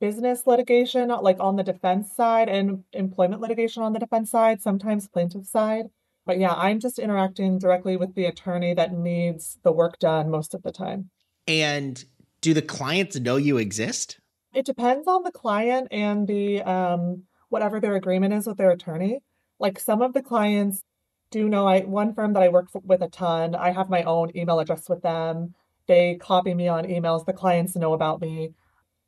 [0.00, 5.08] business litigation, like on the defense side, and employment litigation on the defense side, sometimes
[5.08, 5.86] plaintiff side.
[6.26, 10.54] But yeah, I'm just interacting directly with the attorney that needs the work done most
[10.54, 11.10] of the time.
[11.46, 12.02] And
[12.40, 14.20] do the clients know you exist?
[14.54, 19.20] It depends on the client and the um, whatever their agreement is with their attorney.
[19.58, 20.82] Like some of the clients
[21.30, 24.30] do know I one firm that I work with a ton, I have my own
[24.36, 25.54] email address with them.
[25.86, 27.26] They copy me on emails.
[27.26, 28.54] The clients know about me.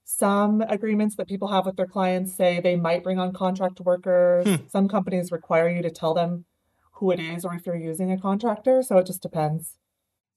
[0.05, 4.47] Some agreements that people have with their clients say they might bring on contract workers.
[4.47, 4.67] Hmm.
[4.69, 6.45] Some companies require you to tell them
[6.93, 8.83] who it is or if you're using a contractor.
[8.83, 9.77] So it just depends.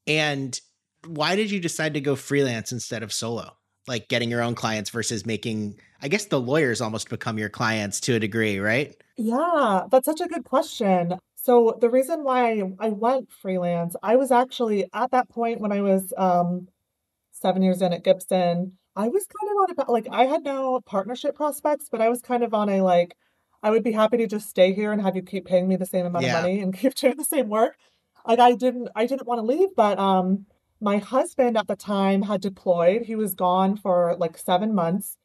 [0.07, 0.59] And
[1.05, 3.58] why did you decide to go freelance instead of solo?
[3.87, 7.99] Like getting your own clients versus making I guess the lawyers almost become your clients
[8.01, 8.95] to a degree, right?
[9.17, 11.15] Yeah, that's such a good question.
[11.35, 15.81] So the reason why I went freelance, I was actually at that point when I
[15.81, 16.67] was um
[17.31, 20.81] 7 years in at Gibson, I was kind of on about like I had no
[20.81, 23.15] partnership prospects, but I was kind of on a like
[23.61, 25.85] I would be happy to just stay here and have you keep paying me the
[25.85, 26.37] same amount yeah.
[26.37, 27.77] of money and keep doing the same work.
[28.25, 30.45] like I didn't I didn't want to leave, but um
[30.81, 33.03] my husband at the time had deployed.
[33.03, 35.17] He was gone for like 7 months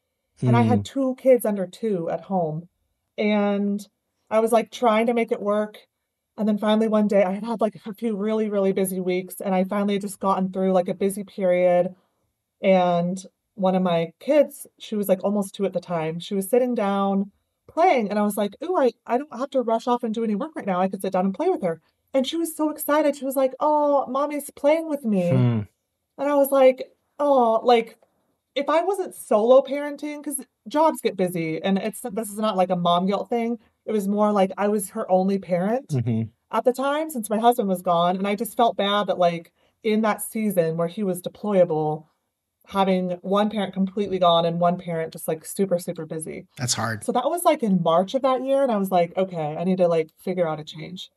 [0.45, 0.63] and I Hmm.
[0.63, 2.69] had two kids under 2 at home.
[3.17, 3.87] And
[4.29, 5.87] I was like trying to make it work.
[6.37, 9.41] And then finally one day I had had like a few really really busy weeks
[9.41, 11.95] and I finally just gotten through like a busy period
[12.61, 13.23] and
[13.55, 16.19] one of my kids, she was like almost 2 at the time.
[16.19, 17.31] She was sitting down
[17.67, 20.23] playing and I was like, "Ooh, I I don't have to rush off and do
[20.23, 20.79] any work right now.
[20.81, 21.81] I could sit down and play with her."
[22.15, 23.15] And she was so excited.
[23.15, 25.59] She was like, "Oh, mommy's playing with me." Hmm.
[26.17, 27.97] And I was like, "Oh, like
[28.55, 32.69] if I wasn't solo parenting, because jobs get busy and it's this is not like
[32.69, 33.59] a mom guilt thing.
[33.85, 36.29] It was more like I was her only parent Mhm.
[36.51, 39.51] at the time since my husband was gone, and I just felt bad that like
[39.83, 42.05] in that season where he was deployable,
[42.67, 46.47] having one parent completely gone and one parent just like super, super busy.
[46.57, 47.03] That's hard.
[47.03, 49.65] So that was like in March of that year, and I was like, okay, I
[49.65, 51.11] need to like figure out a change.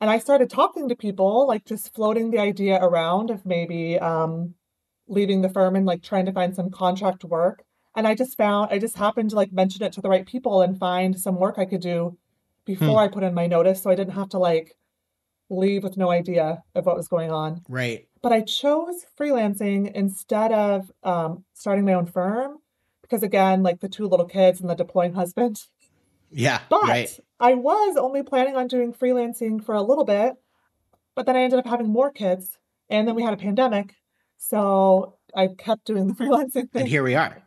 [0.00, 4.54] And I started talking to people, like just floating the idea around of maybe um,
[5.08, 7.64] leaving the firm and like trying to find some contract work.
[7.94, 10.62] And I just found, I just happened to like mention it to the right people
[10.62, 12.16] and find some work I could do
[12.64, 13.82] before I put in my notice.
[13.82, 14.76] So I didn't have to like
[15.50, 17.62] leave with no idea of what was going on.
[17.68, 18.06] Right.
[18.22, 22.58] But I chose freelancing instead of um, starting my own firm
[23.02, 25.66] because, again, like the two little kids and the deploying husband.
[26.30, 26.60] Yeah.
[26.68, 27.20] But right.
[27.38, 30.34] I was only planning on doing freelancing for a little bit,
[31.14, 33.94] but then I ended up having more kids, and then we had a pandemic.
[34.38, 37.42] So I kept doing the freelancing And here we are.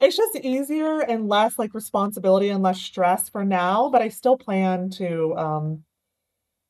[0.00, 4.36] It's just easier and less like responsibility and less stress for now, but I still
[4.36, 5.84] plan to um,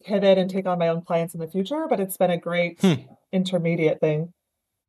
[0.05, 1.87] pivot and take on my own clients in the future.
[1.89, 2.95] But it's been a great Hmm.
[3.33, 4.35] intermediate thing.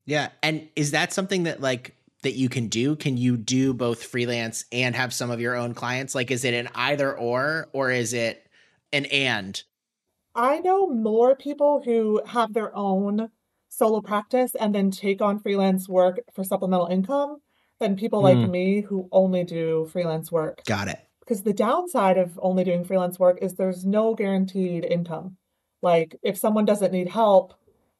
[0.05, 0.29] Yeah.
[0.41, 2.95] And is that something that like that you can do?
[2.95, 6.15] Can you do both freelance and have some of your own clients?
[6.15, 8.47] Like is it an either or or is it
[8.91, 9.61] an and?
[10.35, 13.29] I know more people who have their own
[13.69, 17.37] solo practice and then take on freelance work for supplemental income
[17.79, 18.49] than people like Mm.
[18.49, 20.63] me who only do freelance work.
[20.65, 20.99] Got it.
[21.19, 25.37] Because the downside of only doing freelance work is there's no guaranteed income.
[25.81, 27.53] Like if someone doesn't need help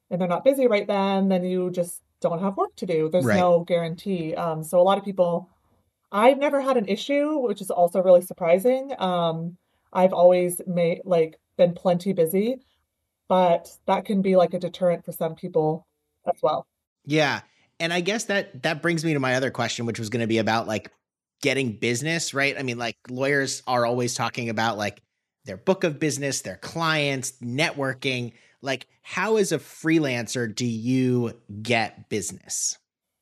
[0.09, 3.09] and they're not busy right then, then you just don't have work to do.
[3.09, 3.37] There's Right.
[3.37, 4.35] no guarantee.
[4.35, 5.49] Um, so a lot of people,
[6.11, 8.93] I've never had an issue, which is also really surprising.
[8.99, 9.57] Um,
[9.91, 12.57] I've always made like been plenty busy,
[13.27, 15.85] but that can be like a deterrent for some people
[16.25, 16.65] as well.
[17.05, 17.41] Yeah.
[17.79, 20.27] And I guess that that brings me to my other question, which was going to
[20.27, 20.91] be about like
[21.41, 22.57] getting business, right?
[22.57, 25.01] I mean, like lawyers are always talking about like
[25.45, 28.33] their book of business, their clients, networking.
[28.63, 32.79] Like, how as a freelancer do you get business?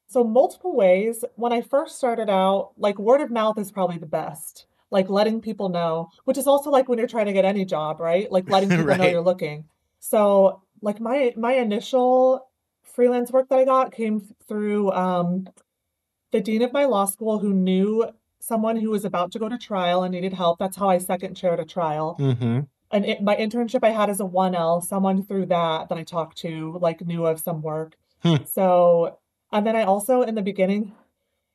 [0.08, 1.25] So multiple ways.
[1.36, 4.67] When I first started out, like word of mouth is probably the best.
[4.91, 7.99] Like letting people know, which is also like when you're trying to get any job,
[7.99, 8.32] right?
[8.32, 9.65] Like letting people know you're looking.
[9.99, 12.47] So like my my initial
[12.84, 15.47] freelance work that I got came through um,
[16.32, 19.58] the dean of my law school who knew someone who was about to go to
[19.58, 20.60] trial and needed help.
[20.60, 22.17] That's how I second chaired a trial.
[22.19, 22.60] Mm-hmm.
[22.91, 26.38] And it, my internship I had as a 1L, someone through that that I talked
[26.39, 27.95] to like knew of some work.
[28.21, 28.43] Hmm.
[28.45, 29.17] So,
[29.51, 30.93] and then I also in the beginning,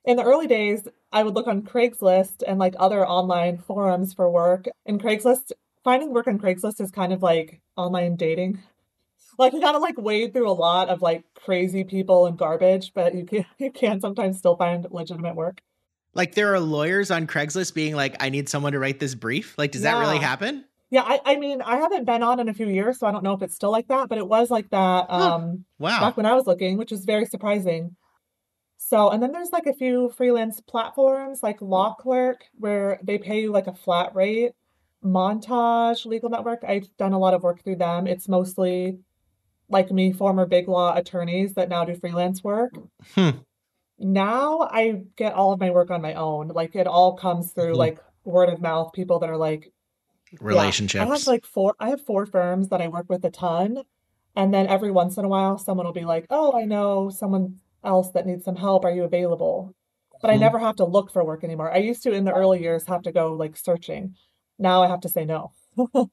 [0.05, 4.31] in the early days, I would look on Craigslist and like other online forums for
[4.31, 4.67] work.
[4.87, 5.53] And Craigslist,
[5.85, 8.63] finding work on Craigslist is kind of like online dating.
[9.39, 13.15] Like you gotta like wade through a lot of like crazy people and garbage, but
[13.15, 15.61] you can you can sometimes still find legitimate work.
[16.17, 19.55] Like, there are lawyers on Craigslist being like, I need someone to write this brief.
[19.59, 20.65] Like, does that really happen?
[20.91, 23.25] Yeah, I, I mean, I haven't been on in a few years, so I don't
[23.25, 25.35] know if it's still like that, but it was like that Huh.
[25.35, 26.01] um Wow.
[26.01, 27.97] back when I was looking, which is very surprising.
[28.79, 33.41] So, and then there's like a few freelance platforms like Law Clerk where they pay
[33.43, 34.53] you like a flat rate.
[35.05, 38.07] Montage Legal Network, I've done a lot of work through them.
[38.07, 38.99] It's mostly
[39.69, 42.73] like me, former big law attorneys that now do freelance work.
[43.15, 43.31] Hmm.
[43.99, 46.49] Now I get all of my work on my own.
[46.49, 47.79] Like it all comes through Mhm.
[47.79, 49.73] like word of mouth, people that are like,
[50.55, 50.63] yeah,
[51.03, 53.83] I have like four, I have four firms that I work with a ton.
[54.35, 57.57] And then every once in a while, someone will be like, oh, I know someone
[57.83, 58.85] else that needs some help.
[58.85, 59.75] Are you available?
[60.21, 60.41] But I Mhm.
[60.41, 61.73] never have to look for work anymore.
[61.73, 64.15] I used to in the early years have to go like searching.
[64.59, 65.53] Now I have to say no.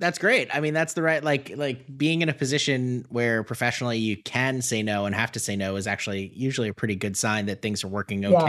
[0.00, 0.48] That's great.
[0.52, 4.60] I mean, that's the right like like being in a position where professionally you can
[4.60, 7.62] say no and have to say no is actually usually a pretty good sign that
[7.62, 8.44] things are working Yeah.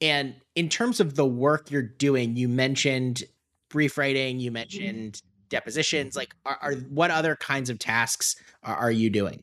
[0.00, 3.24] And in terms of the work you're doing, you mentioned
[3.68, 6.16] brief writing, you mentioned depositions.
[6.16, 9.40] Like, are, are what other kinds of tasks are, are you doing?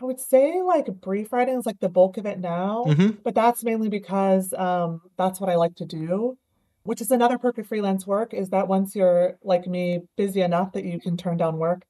[0.00, 3.18] I would say like brief writing is like the bulk of it now, Mhm.
[3.24, 6.36] but that's mainly because um, that's what I like to do.
[6.84, 10.72] which is another perk of freelance work is that once you're like me busy enough
[10.72, 11.82] that you can turn down work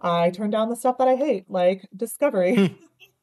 [0.00, 2.76] i turn down the stuff that i hate like discovery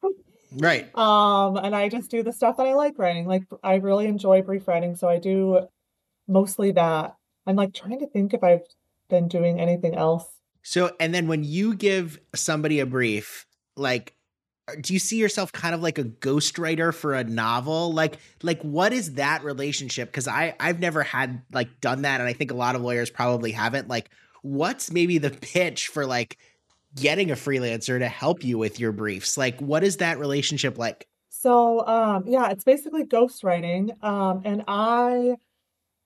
[0.56, 0.96] right.
[0.96, 3.26] Um and i just do the stuff that i like writing.
[3.26, 5.68] Like i really enjoy brief writing so i do
[6.28, 7.16] mostly that.
[7.46, 8.62] I'm like trying to think if i've
[9.08, 10.26] been doing anything else.
[10.62, 14.14] So and then when you give somebody a brief like
[14.80, 17.92] do you see yourself kind of like a ghostwriter for a novel?
[17.92, 20.08] Like like what is that relationship?
[20.08, 23.10] Because i i've never had like done that and i think a lot of lawyers
[23.10, 23.88] probably haven't.
[23.88, 24.10] Like
[24.42, 26.38] what's maybe the pitch for like
[26.94, 29.36] getting a freelancer to help you with your briefs?
[29.36, 31.06] Like what is that relationship like?
[31.28, 35.36] So um yeah it's basically ghostwriting um and i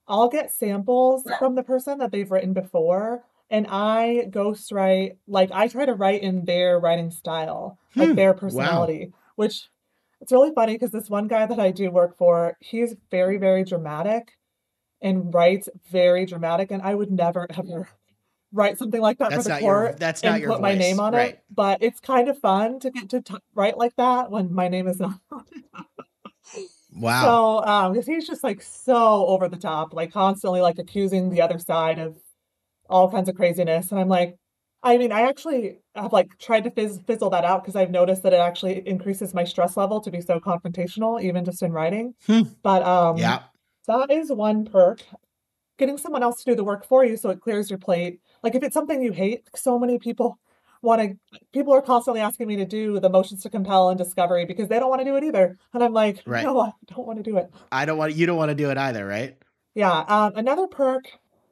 [0.08, 5.68] i'll get samples from the person that they've written before and I ghostwrite like I
[5.68, 8.40] try to write in their writing style, like Hmm, their wow.
[8.40, 9.68] personality, which
[10.20, 13.64] it's really funny because this one guy that I do work for, he's very, very
[13.64, 14.38] dramatic
[15.00, 17.88] and writes very dramatic, and I would never ever
[18.56, 20.60] write something like that for That's the not your court that's not and your put
[20.60, 21.34] my name on Right.
[21.34, 21.42] it.
[21.54, 24.88] But it's kind of fun to get to t- write like that when my name
[24.88, 25.20] is not.
[26.92, 27.22] Wow.
[27.62, 31.42] So, um, because he's just like so over the top, like constantly like accusing the
[31.42, 32.16] other side of
[32.88, 33.90] all kinds of craziness.
[33.90, 34.36] And I'm like,
[34.82, 38.22] I mean, I actually have like tried to fizz fizzle that out because I've noticed
[38.22, 42.14] that it actually increases my stress level to be so confrontational, even just in writing.
[42.26, 42.42] Hmm.
[42.62, 43.42] But um, yeah.
[43.88, 45.02] that is one perk.
[45.78, 48.20] Getting someone else to do the work for you so it clears your plate.
[48.42, 50.38] Like if it's something you hate, so many people
[50.82, 54.44] want to, people are constantly asking me to do the motions to compel and discovery
[54.44, 55.58] because they don't want to do it either.
[55.74, 56.44] And I'm like, Right.
[56.44, 57.50] no, I don't want to do it.
[57.72, 59.36] I don't want you don't want to do it either, right?
[59.74, 60.04] Yeah.
[60.08, 61.04] Um, another perk,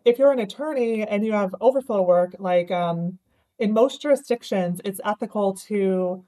[0.04, 3.18] if you're an attorney and you have overflow work, like um,
[3.58, 6.24] in most jurisdictions, it's ethical to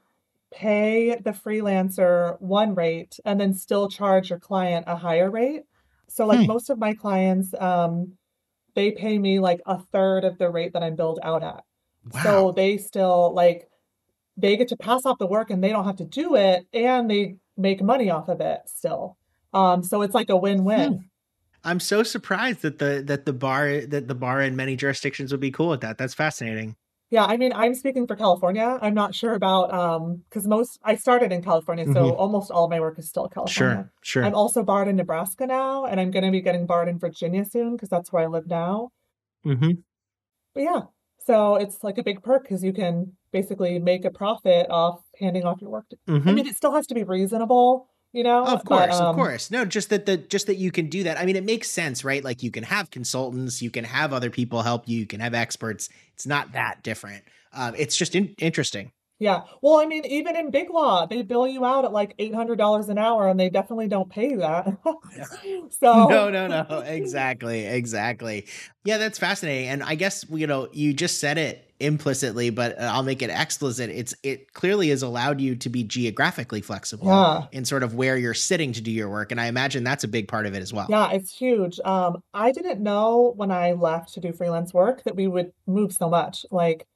[0.51, 5.63] pay the freelancer one rate and then still charge your client a higher rate.
[6.09, 6.47] So, like Hmm.
[6.47, 8.13] most of my clients, um,
[8.75, 11.63] they pay me like a third of the rate that I'm billed out at.
[12.13, 12.21] Wow.
[12.23, 13.67] So they still like
[14.37, 17.09] they get to pass off the work and they don't have to do it and
[17.09, 19.17] they make money off of it still.
[19.53, 21.09] Um, so it's like a win-win.
[21.63, 25.41] I'm so surprised that the that the bar that the bar in many jurisdictions would
[25.41, 25.97] be cool with that.
[25.97, 26.75] That's fascinating.
[27.09, 28.77] Yeah, I mean, I'm speaking for California.
[28.81, 32.19] I'm not sure about um because most I started in California, so Mhm.
[32.19, 33.75] almost all my work is still California.
[33.75, 34.25] Sure, sure.
[34.25, 37.45] I'm also barred in Nebraska now, and I'm going to be getting barred in Virginia
[37.45, 38.89] soon because that's where I live now.
[39.43, 39.71] hmm
[40.53, 40.81] But yeah,
[41.19, 45.43] so it's like a big perk because you can basically make a profit off handing
[45.45, 45.87] off your work.
[45.89, 48.45] to- I hmm mean, it still has to be reasonable, you know.
[48.45, 49.51] Of but, course, of um, course.
[49.51, 51.19] No, just that the just that you can do that.
[51.19, 52.23] I mean, it makes sense, right?
[52.23, 55.33] Like you can have consultants, you can have other people help you, you can have
[55.33, 55.89] experts.
[56.13, 57.23] It's not that different.
[57.53, 58.91] Um, it's just in- interesting.
[59.19, 59.43] Yeah.
[59.61, 62.99] Well, I mean, even in Big Law, they bill you out at like $800 an
[62.99, 64.77] hour, and they definitely don't pay that.
[65.71, 66.79] So No, no, no.
[66.85, 68.45] Exactly, exactly.
[68.83, 69.69] Yeah, that's fascinating.
[69.69, 73.29] And I guess you know you just said it implicitly, but uh, I'll make it
[73.29, 73.89] explicit.
[73.89, 77.45] It's it clearly has allowed you to be geographically flexible Yeah.
[77.51, 80.07] in sort of where you're sitting to do your work, and I imagine that's a
[80.07, 80.87] big part of it as well.
[80.89, 81.79] Yeah, it's huge.
[81.85, 85.93] Um, I didn't know when I left to do freelance work that we would move
[85.93, 86.45] so much.
[86.51, 86.87] Like,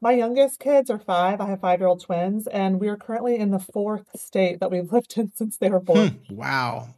[0.00, 1.40] my youngest kids are five.
[1.40, 5.14] I have five-year-old twins, and we are currently in the fourth state that we've lived
[5.16, 6.20] in since they were born.
[6.28, 6.88] Hmm, wow.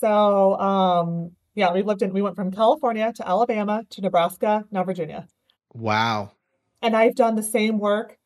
[0.00, 4.82] So, um, yeah, we've lived in, we went from California to Alabama to Nebraska, now
[4.84, 5.28] Virginia.
[5.74, 6.32] Wow.
[6.82, 8.16] And I've done the same work.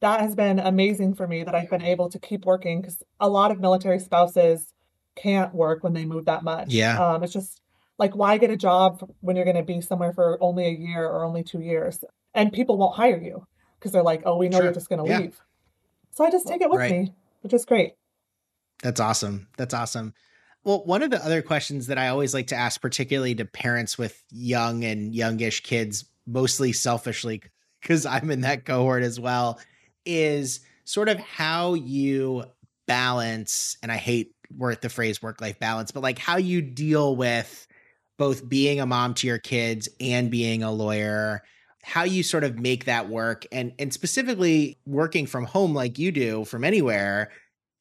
[0.00, 3.28] That has been amazing for me that I've been able to keep working because a
[3.28, 4.72] lot of military spouses
[5.14, 6.72] can't work when they move that much.
[6.72, 6.98] Yeah.
[6.98, 7.60] Um, it's just
[7.98, 11.06] like, why get a job when you're going to be somewhere for only a year
[11.06, 12.02] or only two years?
[12.34, 13.46] And people won't hire you
[13.78, 14.64] because they're like, oh, we know Sure.
[14.64, 15.18] you're just going to Yeah.
[15.20, 15.40] leave.
[16.10, 16.90] So I just take it with Right.
[16.90, 17.94] me, which is great.
[18.82, 19.48] That's awesome.
[19.56, 20.14] That's awesome.
[20.64, 23.96] Well, one of the other questions that I always like to ask, particularly to parents
[23.98, 27.42] with young and youngish kids, mostly selfishly,
[27.82, 29.60] because I'm in that cohort as well,
[30.06, 32.44] is sort of how you
[32.86, 34.34] balance, and I hate
[34.80, 37.66] the phrase work life balance, but like how you deal with
[38.18, 41.42] both being a mom to your kids and being a lawyer
[41.84, 46.12] how you sort of make that work and and specifically working from home like you
[46.12, 47.28] do from anywhere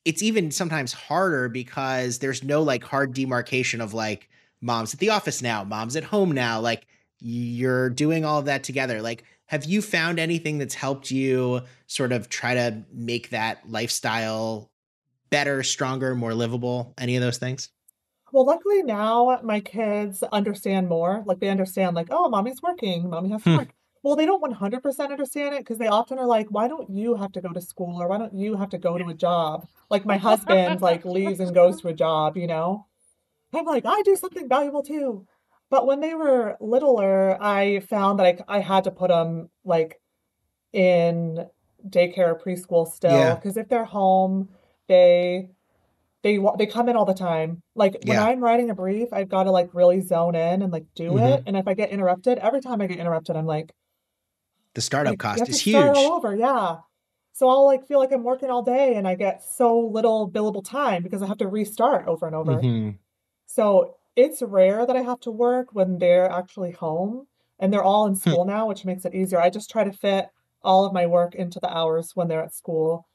[0.05, 4.29] it's even sometimes harder because there's no like hard demarcation of like
[4.61, 6.59] mom's at the office now, mom's at home now.
[6.59, 6.87] Like
[7.19, 9.01] you're doing all of that together.
[9.01, 14.71] Like, have you found anything that's helped you sort of try to make that lifestyle
[15.31, 16.93] better, stronger, more livable?
[16.97, 17.69] Any of those things?
[18.31, 21.23] Well, luckily now my kids understand more.
[21.25, 23.57] Like they understand, like, oh, mommy's working, mommy has to Hmm.
[23.57, 23.73] work.
[24.03, 27.31] Well, they don't 100% understand it because they often are like, why don't you have
[27.33, 29.67] to go to school or why don't you have to go to a job?
[29.89, 32.87] Like my husband like leaves and goes to a job, you know?
[33.53, 35.27] I'm like, I do something valuable too.
[35.71, 39.99] But when they were littler, I found that I, I had to put them like
[40.73, 41.47] in
[41.89, 43.35] daycare or preschool still Yeah.
[43.35, 44.49] because if they're home,
[44.87, 45.49] they
[46.23, 47.63] they they come in all the time.
[47.73, 48.25] Like when Yeah.
[48.25, 51.37] I'm writing a brief, I've got to like really zone in and like do Mhm.
[51.37, 51.43] it.
[51.47, 53.73] And if I get interrupted, every time I get interrupted, I'm like,
[54.75, 55.75] The startup like cost is huge.
[55.97, 56.35] all over.
[56.35, 56.77] Yeah.
[57.33, 60.63] So I'll like feel like I'm working all day and I get so little billable
[60.63, 62.53] time because I have to restart over and over.
[62.61, 62.97] Mhm.
[63.47, 67.27] So it's rare that I have to work when they're actually home
[67.59, 68.19] and they're all in Hmm.
[68.19, 69.39] school now, which makes it easier.
[69.39, 70.29] I just try to fit
[70.63, 73.07] all of my work into the hours when they're at school.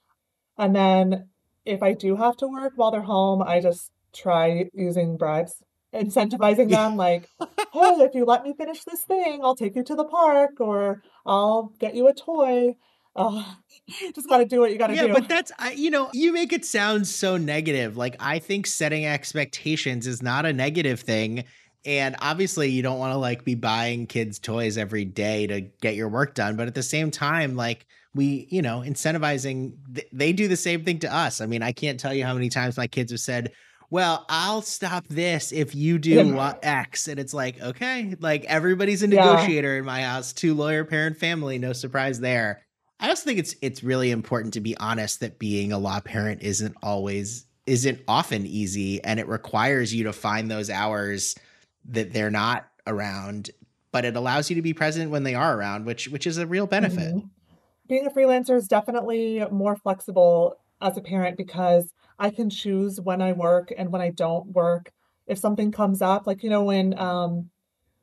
[0.58, 1.28] And then
[1.64, 5.62] if I do have to work while they're home, I just try using bribes,
[5.94, 7.28] incentivizing them like,
[7.72, 11.02] hey, if you let me finish this thing, I'll take you to the park or
[11.26, 12.76] I'll get you a toy.
[13.16, 13.54] Uh,
[14.14, 15.08] just got to do what you got to Yeah, do.
[15.08, 17.96] Yeah, but that's I, you know, you make it sound so negative.
[17.96, 21.44] Like I think setting expectations is not a negative thing.
[21.84, 25.94] And obviously you don't want to like be buying kids toys every day to get
[25.96, 30.32] your work done, but at the same time like we, you know, incentivizing th- they
[30.32, 31.40] do the same thing to us.
[31.40, 33.52] I mean, I can't tell you how many times my kids have said,
[33.90, 36.30] "Well, I'll stop this if you do Yeah.
[36.30, 39.56] what X." And it's like, "Okay, like everybody's a Yeah.
[39.60, 42.65] negotiator in my house, two lawyer parent family, no surprise there."
[43.00, 46.42] I also think it's it's really important to be honest that being a law parent
[46.42, 51.34] isn't always isn't often easy and it requires you to find those hours
[51.86, 53.50] that they're not around
[53.92, 56.46] but it allows you to be present when they are around which which is a
[56.46, 57.14] real benefit.
[57.14, 57.30] Mhm.
[57.88, 63.22] Being a freelancer is definitely more flexible as a parent because I can choose when
[63.22, 64.92] I work and when I don't work.
[65.26, 67.50] If something comes up, like you know, when um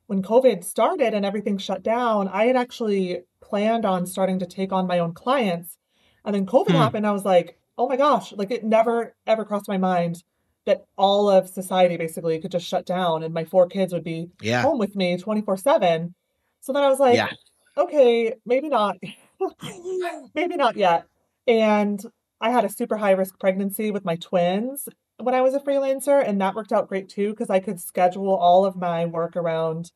[0.06, 4.72] when COVID started and everything shut down, I had actually planned on starting to take
[4.72, 5.78] on my own clients.
[6.24, 6.76] And then COVID Hmm.
[6.76, 10.22] happened, I was like, oh my gosh, like it never ever crossed my mind
[10.66, 14.30] that all of society basically could just shut down and my four kids would be
[14.40, 14.62] Yeah.
[14.62, 16.14] home with me 24/7.
[16.60, 17.32] So then I was like, Yeah.
[17.76, 18.96] okay, maybe not.
[20.34, 21.06] maybe not yet.
[21.46, 22.00] And
[22.40, 24.88] I had a super high risk pregnancy with my twins
[25.18, 28.34] when I was a freelancer, and that worked out great too because I could schedule
[28.34, 29.92] all of my work around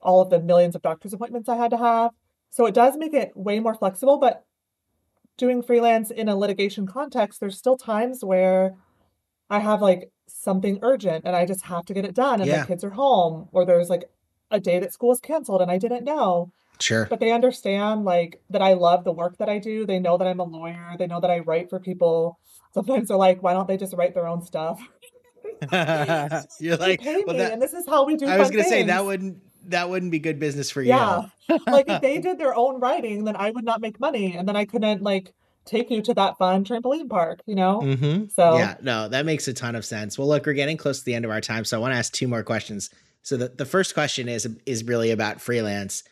[0.00, 2.12] all of the millions of doctor's appointments I had to have.
[2.50, 4.44] So it does make it way more flexible, but
[5.36, 8.74] doing freelance in a litigation context, there's still times where
[9.50, 12.60] I have like something urgent and I just have to get it done and Yeah.
[12.60, 14.10] my kids are home, or there's like
[14.50, 16.50] a day that school is canceled and I didn't know.
[16.80, 17.06] Sure.
[17.08, 19.86] But they understand like that I love the work that I do.
[19.86, 20.94] They know that I'm a lawyer.
[20.98, 22.38] They know that I write for people.
[22.74, 24.80] Sometimes they're like, why don't they just write their own stuff?
[26.60, 28.64] You're like, pay well me, that and this is how we do I was going
[28.64, 29.38] to say that wouldn't
[29.70, 30.88] that wouldn't be good business for you.
[30.88, 31.26] Yeah.
[31.66, 34.56] Like if they did their own writing, then I would not make money, and then
[34.56, 35.32] I couldn't like
[35.66, 37.80] take you to that fun trampoline park, you know?
[37.80, 38.26] Mm-hmm.
[38.34, 40.16] So Yeah, no, that makes a ton of sense.
[40.16, 41.98] Well, look, we're getting close to the end of our time, so I want to
[41.98, 42.88] ask two more questions.
[43.22, 46.04] So the, the first question is is really about freelance.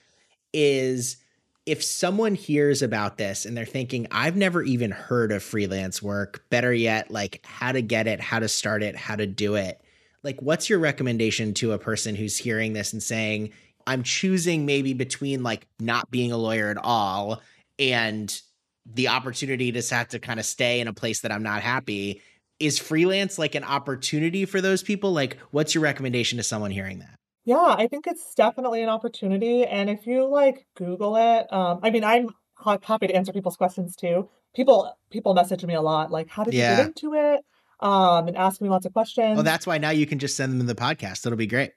[0.55, 1.18] Is
[1.66, 6.44] if someone hears about this and they're thinking, I've never even heard of freelance work,
[6.50, 9.80] better yet, like how to get it, how to start it, how to do it.
[10.22, 13.50] Like, what's your recommendation to a person who's hearing this and saying,
[13.86, 17.42] I'm choosing maybe between like not being a lawyer at all
[17.78, 18.40] and
[18.86, 22.22] the opportunity to have to kind of stay in a place that I'm not happy.
[22.61, 25.12] Is freelance like an opportunity for those people?
[25.12, 27.18] Like, what's your recommendation to someone hearing that?
[27.45, 29.64] Yeah, I think it's definitely an opportunity.
[29.64, 33.57] And if you like Google it, um, I mean, I'm ha- happy to answer people's
[33.57, 34.28] questions too.
[34.55, 36.76] People people message me a lot, like, how did you Yeah.
[36.76, 37.40] get into it?
[37.80, 39.34] Um, and ask me lots of questions.
[39.34, 41.26] Well, that's why now you can just send them to the podcast.
[41.26, 41.72] It'll be great.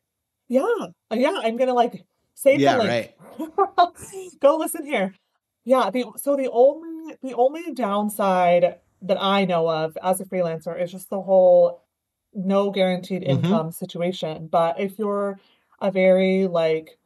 [0.47, 0.61] Yeah,
[1.11, 2.05] uh, yeah, I'm gonna like
[2.36, 3.15] save Yeah, the link.
[4.39, 5.13] Go listen here.
[5.65, 10.80] Yeah, the so the only the only downside that I know of as a freelancer
[10.82, 11.84] is just the whole
[12.34, 13.28] no guaranteed Mhm.
[13.28, 14.47] income situation.
[14.47, 15.39] But if you're
[15.80, 16.97] a very like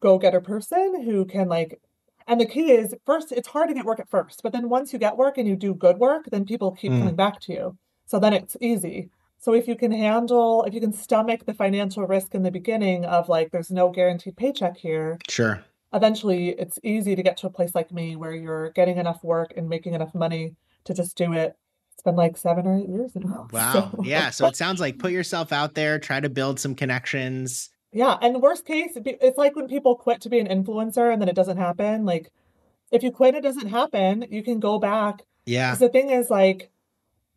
[0.00, 1.80] go-getter person who can like
[2.26, 4.92] and the key is first it's hard to get work at first, but then once
[4.92, 6.98] you get work and you do good work, then people keep Mm.
[7.00, 7.76] coming back to you.
[8.06, 9.10] So then it's easy.
[9.38, 13.04] So if you can handle, if you can stomach the financial risk in the beginning
[13.04, 15.64] of like, there's no guaranteed paycheck here, Sure.
[15.92, 19.52] eventually it's easy to get to a place like me where you're getting enough work
[19.56, 20.54] and making enough money
[20.84, 21.56] to just do it.
[21.92, 23.48] It's been like seven or eight years now.
[23.52, 23.72] Wow.
[23.72, 24.30] So- Yeah.
[24.30, 27.68] So it sounds like put yourself out there, try to build some connections.
[27.92, 31.20] Yeah, and the worst case, it's like when people quit to be an influencer and
[31.20, 32.04] then it doesn't happen.
[32.06, 32.30] Like,
[32.90, 34.24] if you quit, it doesn't happen.
[34.30, 35.22] You can go back.
[35.44, 35.74] Yeah.
[35.74, 36.70] the thing is, like,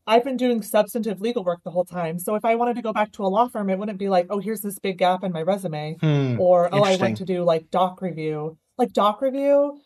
[0.08, 2.20] I've been doing substantive legal work the whole time.
[2.20, 4.28] So if I wanted to go back to a law firm, it wouldn't be like,
[4.30, 6.40] oh, here's this big gap in my resume, Hmm.
[6.40, 8.58] or oh, I went to do like doc review.
[8.78, 9.82] Like doc review,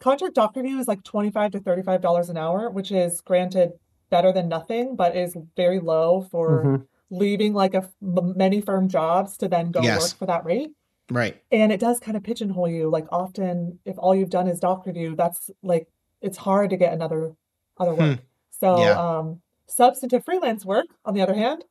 [0.00, 3.72] contract doc review is like 25 to $35 an hour, which is granted
[4.10, 6.86] better than nothing, but is very low for Mhm.
[7.10, 10.00] Leaving like a many firm jobs to then go yes.
[10.00, 10.70] work for that rate.
[11.10, 11.42] Right.
[11.50, 12.88] And it does kind of pigeonhole you.
[12.88, 15.88] Like often if all you've done is doc review, that's like
[16.20, 17.34] it's hard to get another
[17.78, 18.18] other work.
[18.18, 18.24] Hmm.
[18.50, 19.18] So yeah.
[19.18, 21.64] um substantive freelance work, on the other hand,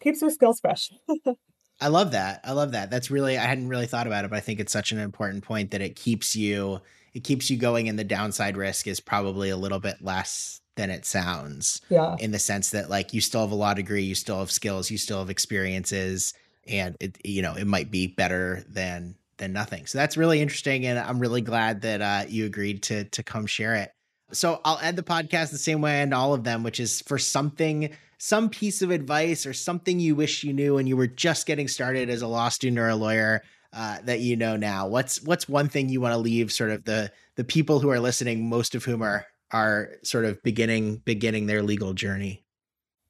[0.00, 0.92] keeps your skills fresh.
[1.80, 2.40] I love that.
[2.44, 2.90] I love that.
[2.90, 5.44] That's really I hadn't really thought about it, but I think it's such an important
[5.44, 6.80] point that it keeps you
[7.12, 10.90] it keeps you going and the downside risk is probably a little bit less than
[10.90, 11.80] it sounds.
[11.88, 12.16] Yeah.
[12.18, 14.90] In the sense that like you still have a law degree, you still have skills,
[14.90, 16.34] you still have experiences,
[16.68, 19.86] and it you know, it might be better than than nothing.
[19.86, 20.86] So that's really interesting.
[20.86, 23.90] And I'm really glad that uh, you agreed to to come share it.
[24.32, 27.00] So I'll end the podcast the same way I end all of them, which is
[27.02, 31.06] for something, some piece of advice or something you wish you knew when you were
[31.06, 34.88] just getting started as a law student or a lawyer uh, that you know now.
[34.88, 38.00] What's what's one thing you want to leave sort of the the people who are
[38.00, 42.44] listening, most of whom are are sort of beginning beginning their legal journey?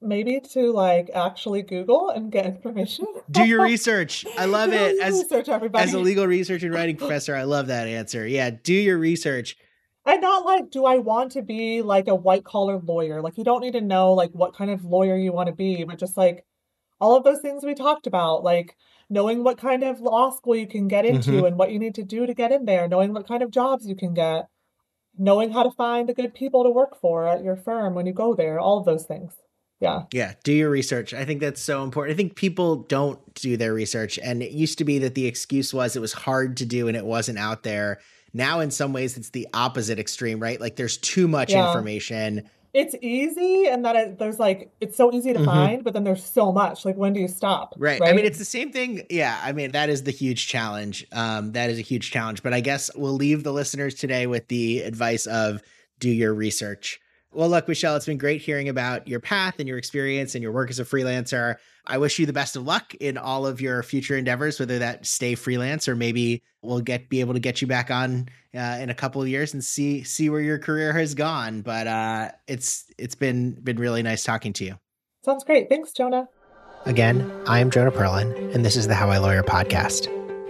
[0.02, 3.06] Maybe to like actually Google and get information.
[3.30, 4.26] Do your research.
[4.38, 5.00] I love do it.
[5.00, 5.82] As, research, everybody.
[5.82, 8.26] as a legal research and writing professor, I love that answer.
[8.26, 9.56] Yeah, do your research.
[10.04, 13.20] And not like, do I want to be like a white collar lawyer?
[13.20, 15.82] Like, you don't need to know like what kind of lawyer you want to be,
[15.82, 16.44] but just like
[17.00, 18.76] all of those things we talked about, like
[19.10, 21.46] knowing what kind of law school you can get into mm-hmm.
[21.46, 23.86] and what you need to do to get in there, knowing what kind of jobs
[23.86, 24.48] you can get,
[25.18, 28.12] knowing how to find the good people to work for at your firm when you
[28.12, 29.32] go there, all of those things.
[29.80, 30.04] Yeah.
[30.12, 30.34] Yeah.
[30.42, 31.12] Do your research.
[31.12, 32.14] I think that's so important.
[32.14, 34.18] I think people don't do their research.
[34.22, 36.96] And it used to be that the excuse was it was hard to do and
[36.96, 38.00] it wasn't out there.
[38.32, 40.60] Now, in some ways, it's the opposite extreme, right?
[40.60, 41.66] Like there's too much yeah.
[41.66, 45.46] information it's easy and that it, there's like it's so easy to mm-hmm.
[45.46, 48.00] find but then there's so much like when do you stop right.
[48.00, 51.06] right i mean it's the same thing yeah i mean that is the huge challenge
[51.12, 54.46] um that is a huge challenge but i guess we'll leave the listeners today with
[54.48, 55.62] the advice of
[55.98, 57.00] do your research
[57.36, 60.52] well, look, Michelle, it's been great hearing about your path and your experience and your
[60.52, 61.56] work as a freelancer.
[61.86, 65.06] I wish you the best of luck in all of your future endeavors, whether that
[65.06, 68.90] stay freelance or maybe we'll get be able to get you back on uh, in
[68.90, 71.62] a couple of years and see see where your career has gone.
[71.62, 74.78] But uh, it's it's been been really nice talking to you.
[75.24, 75.68] Sounds great.
[75.68, 76.28] Thanks, Jonah.
[76.84, 80.06] Again, I am Jonah Perlin, and this is the How I Lawyer podcast.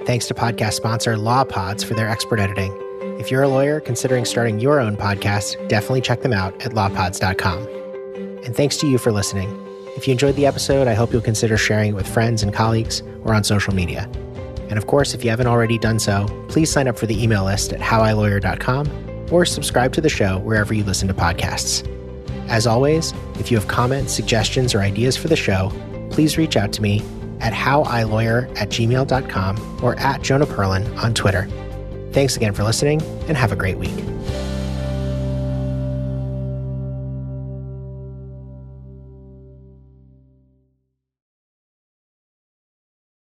[0.06, 2.76] Thanks to podcast sponsor LawPods for their expert editing.
[3.18, 7.66] If you're a lawyer considering starting your own podcast, definitely check them out at lawpods.com.
[8.44, 9.65] And thanks to you for listening.
[9.96, 13.02] If you enjoyed the episode, I hope you'll consider sharing it with friends and colleagues
[13.24, 14.08] or on social media.
[14.68, 17.44] And of course, if you haven't already done so, please sign up for the email
[17.44, 21.86] list at howilawyer.com or subscribe to the show wherever you listen to podcasts.
[22.48, 25.72] As always, if you have comments, suggestions, or ideas for the show,
[26.10, 27.02] please reach out to me
[27.40, 31.48] at howilawyer at gmail.com or at Jonah Perlin on Twitter.
[32.12, 33.94] Thanks again for listening and have a great week.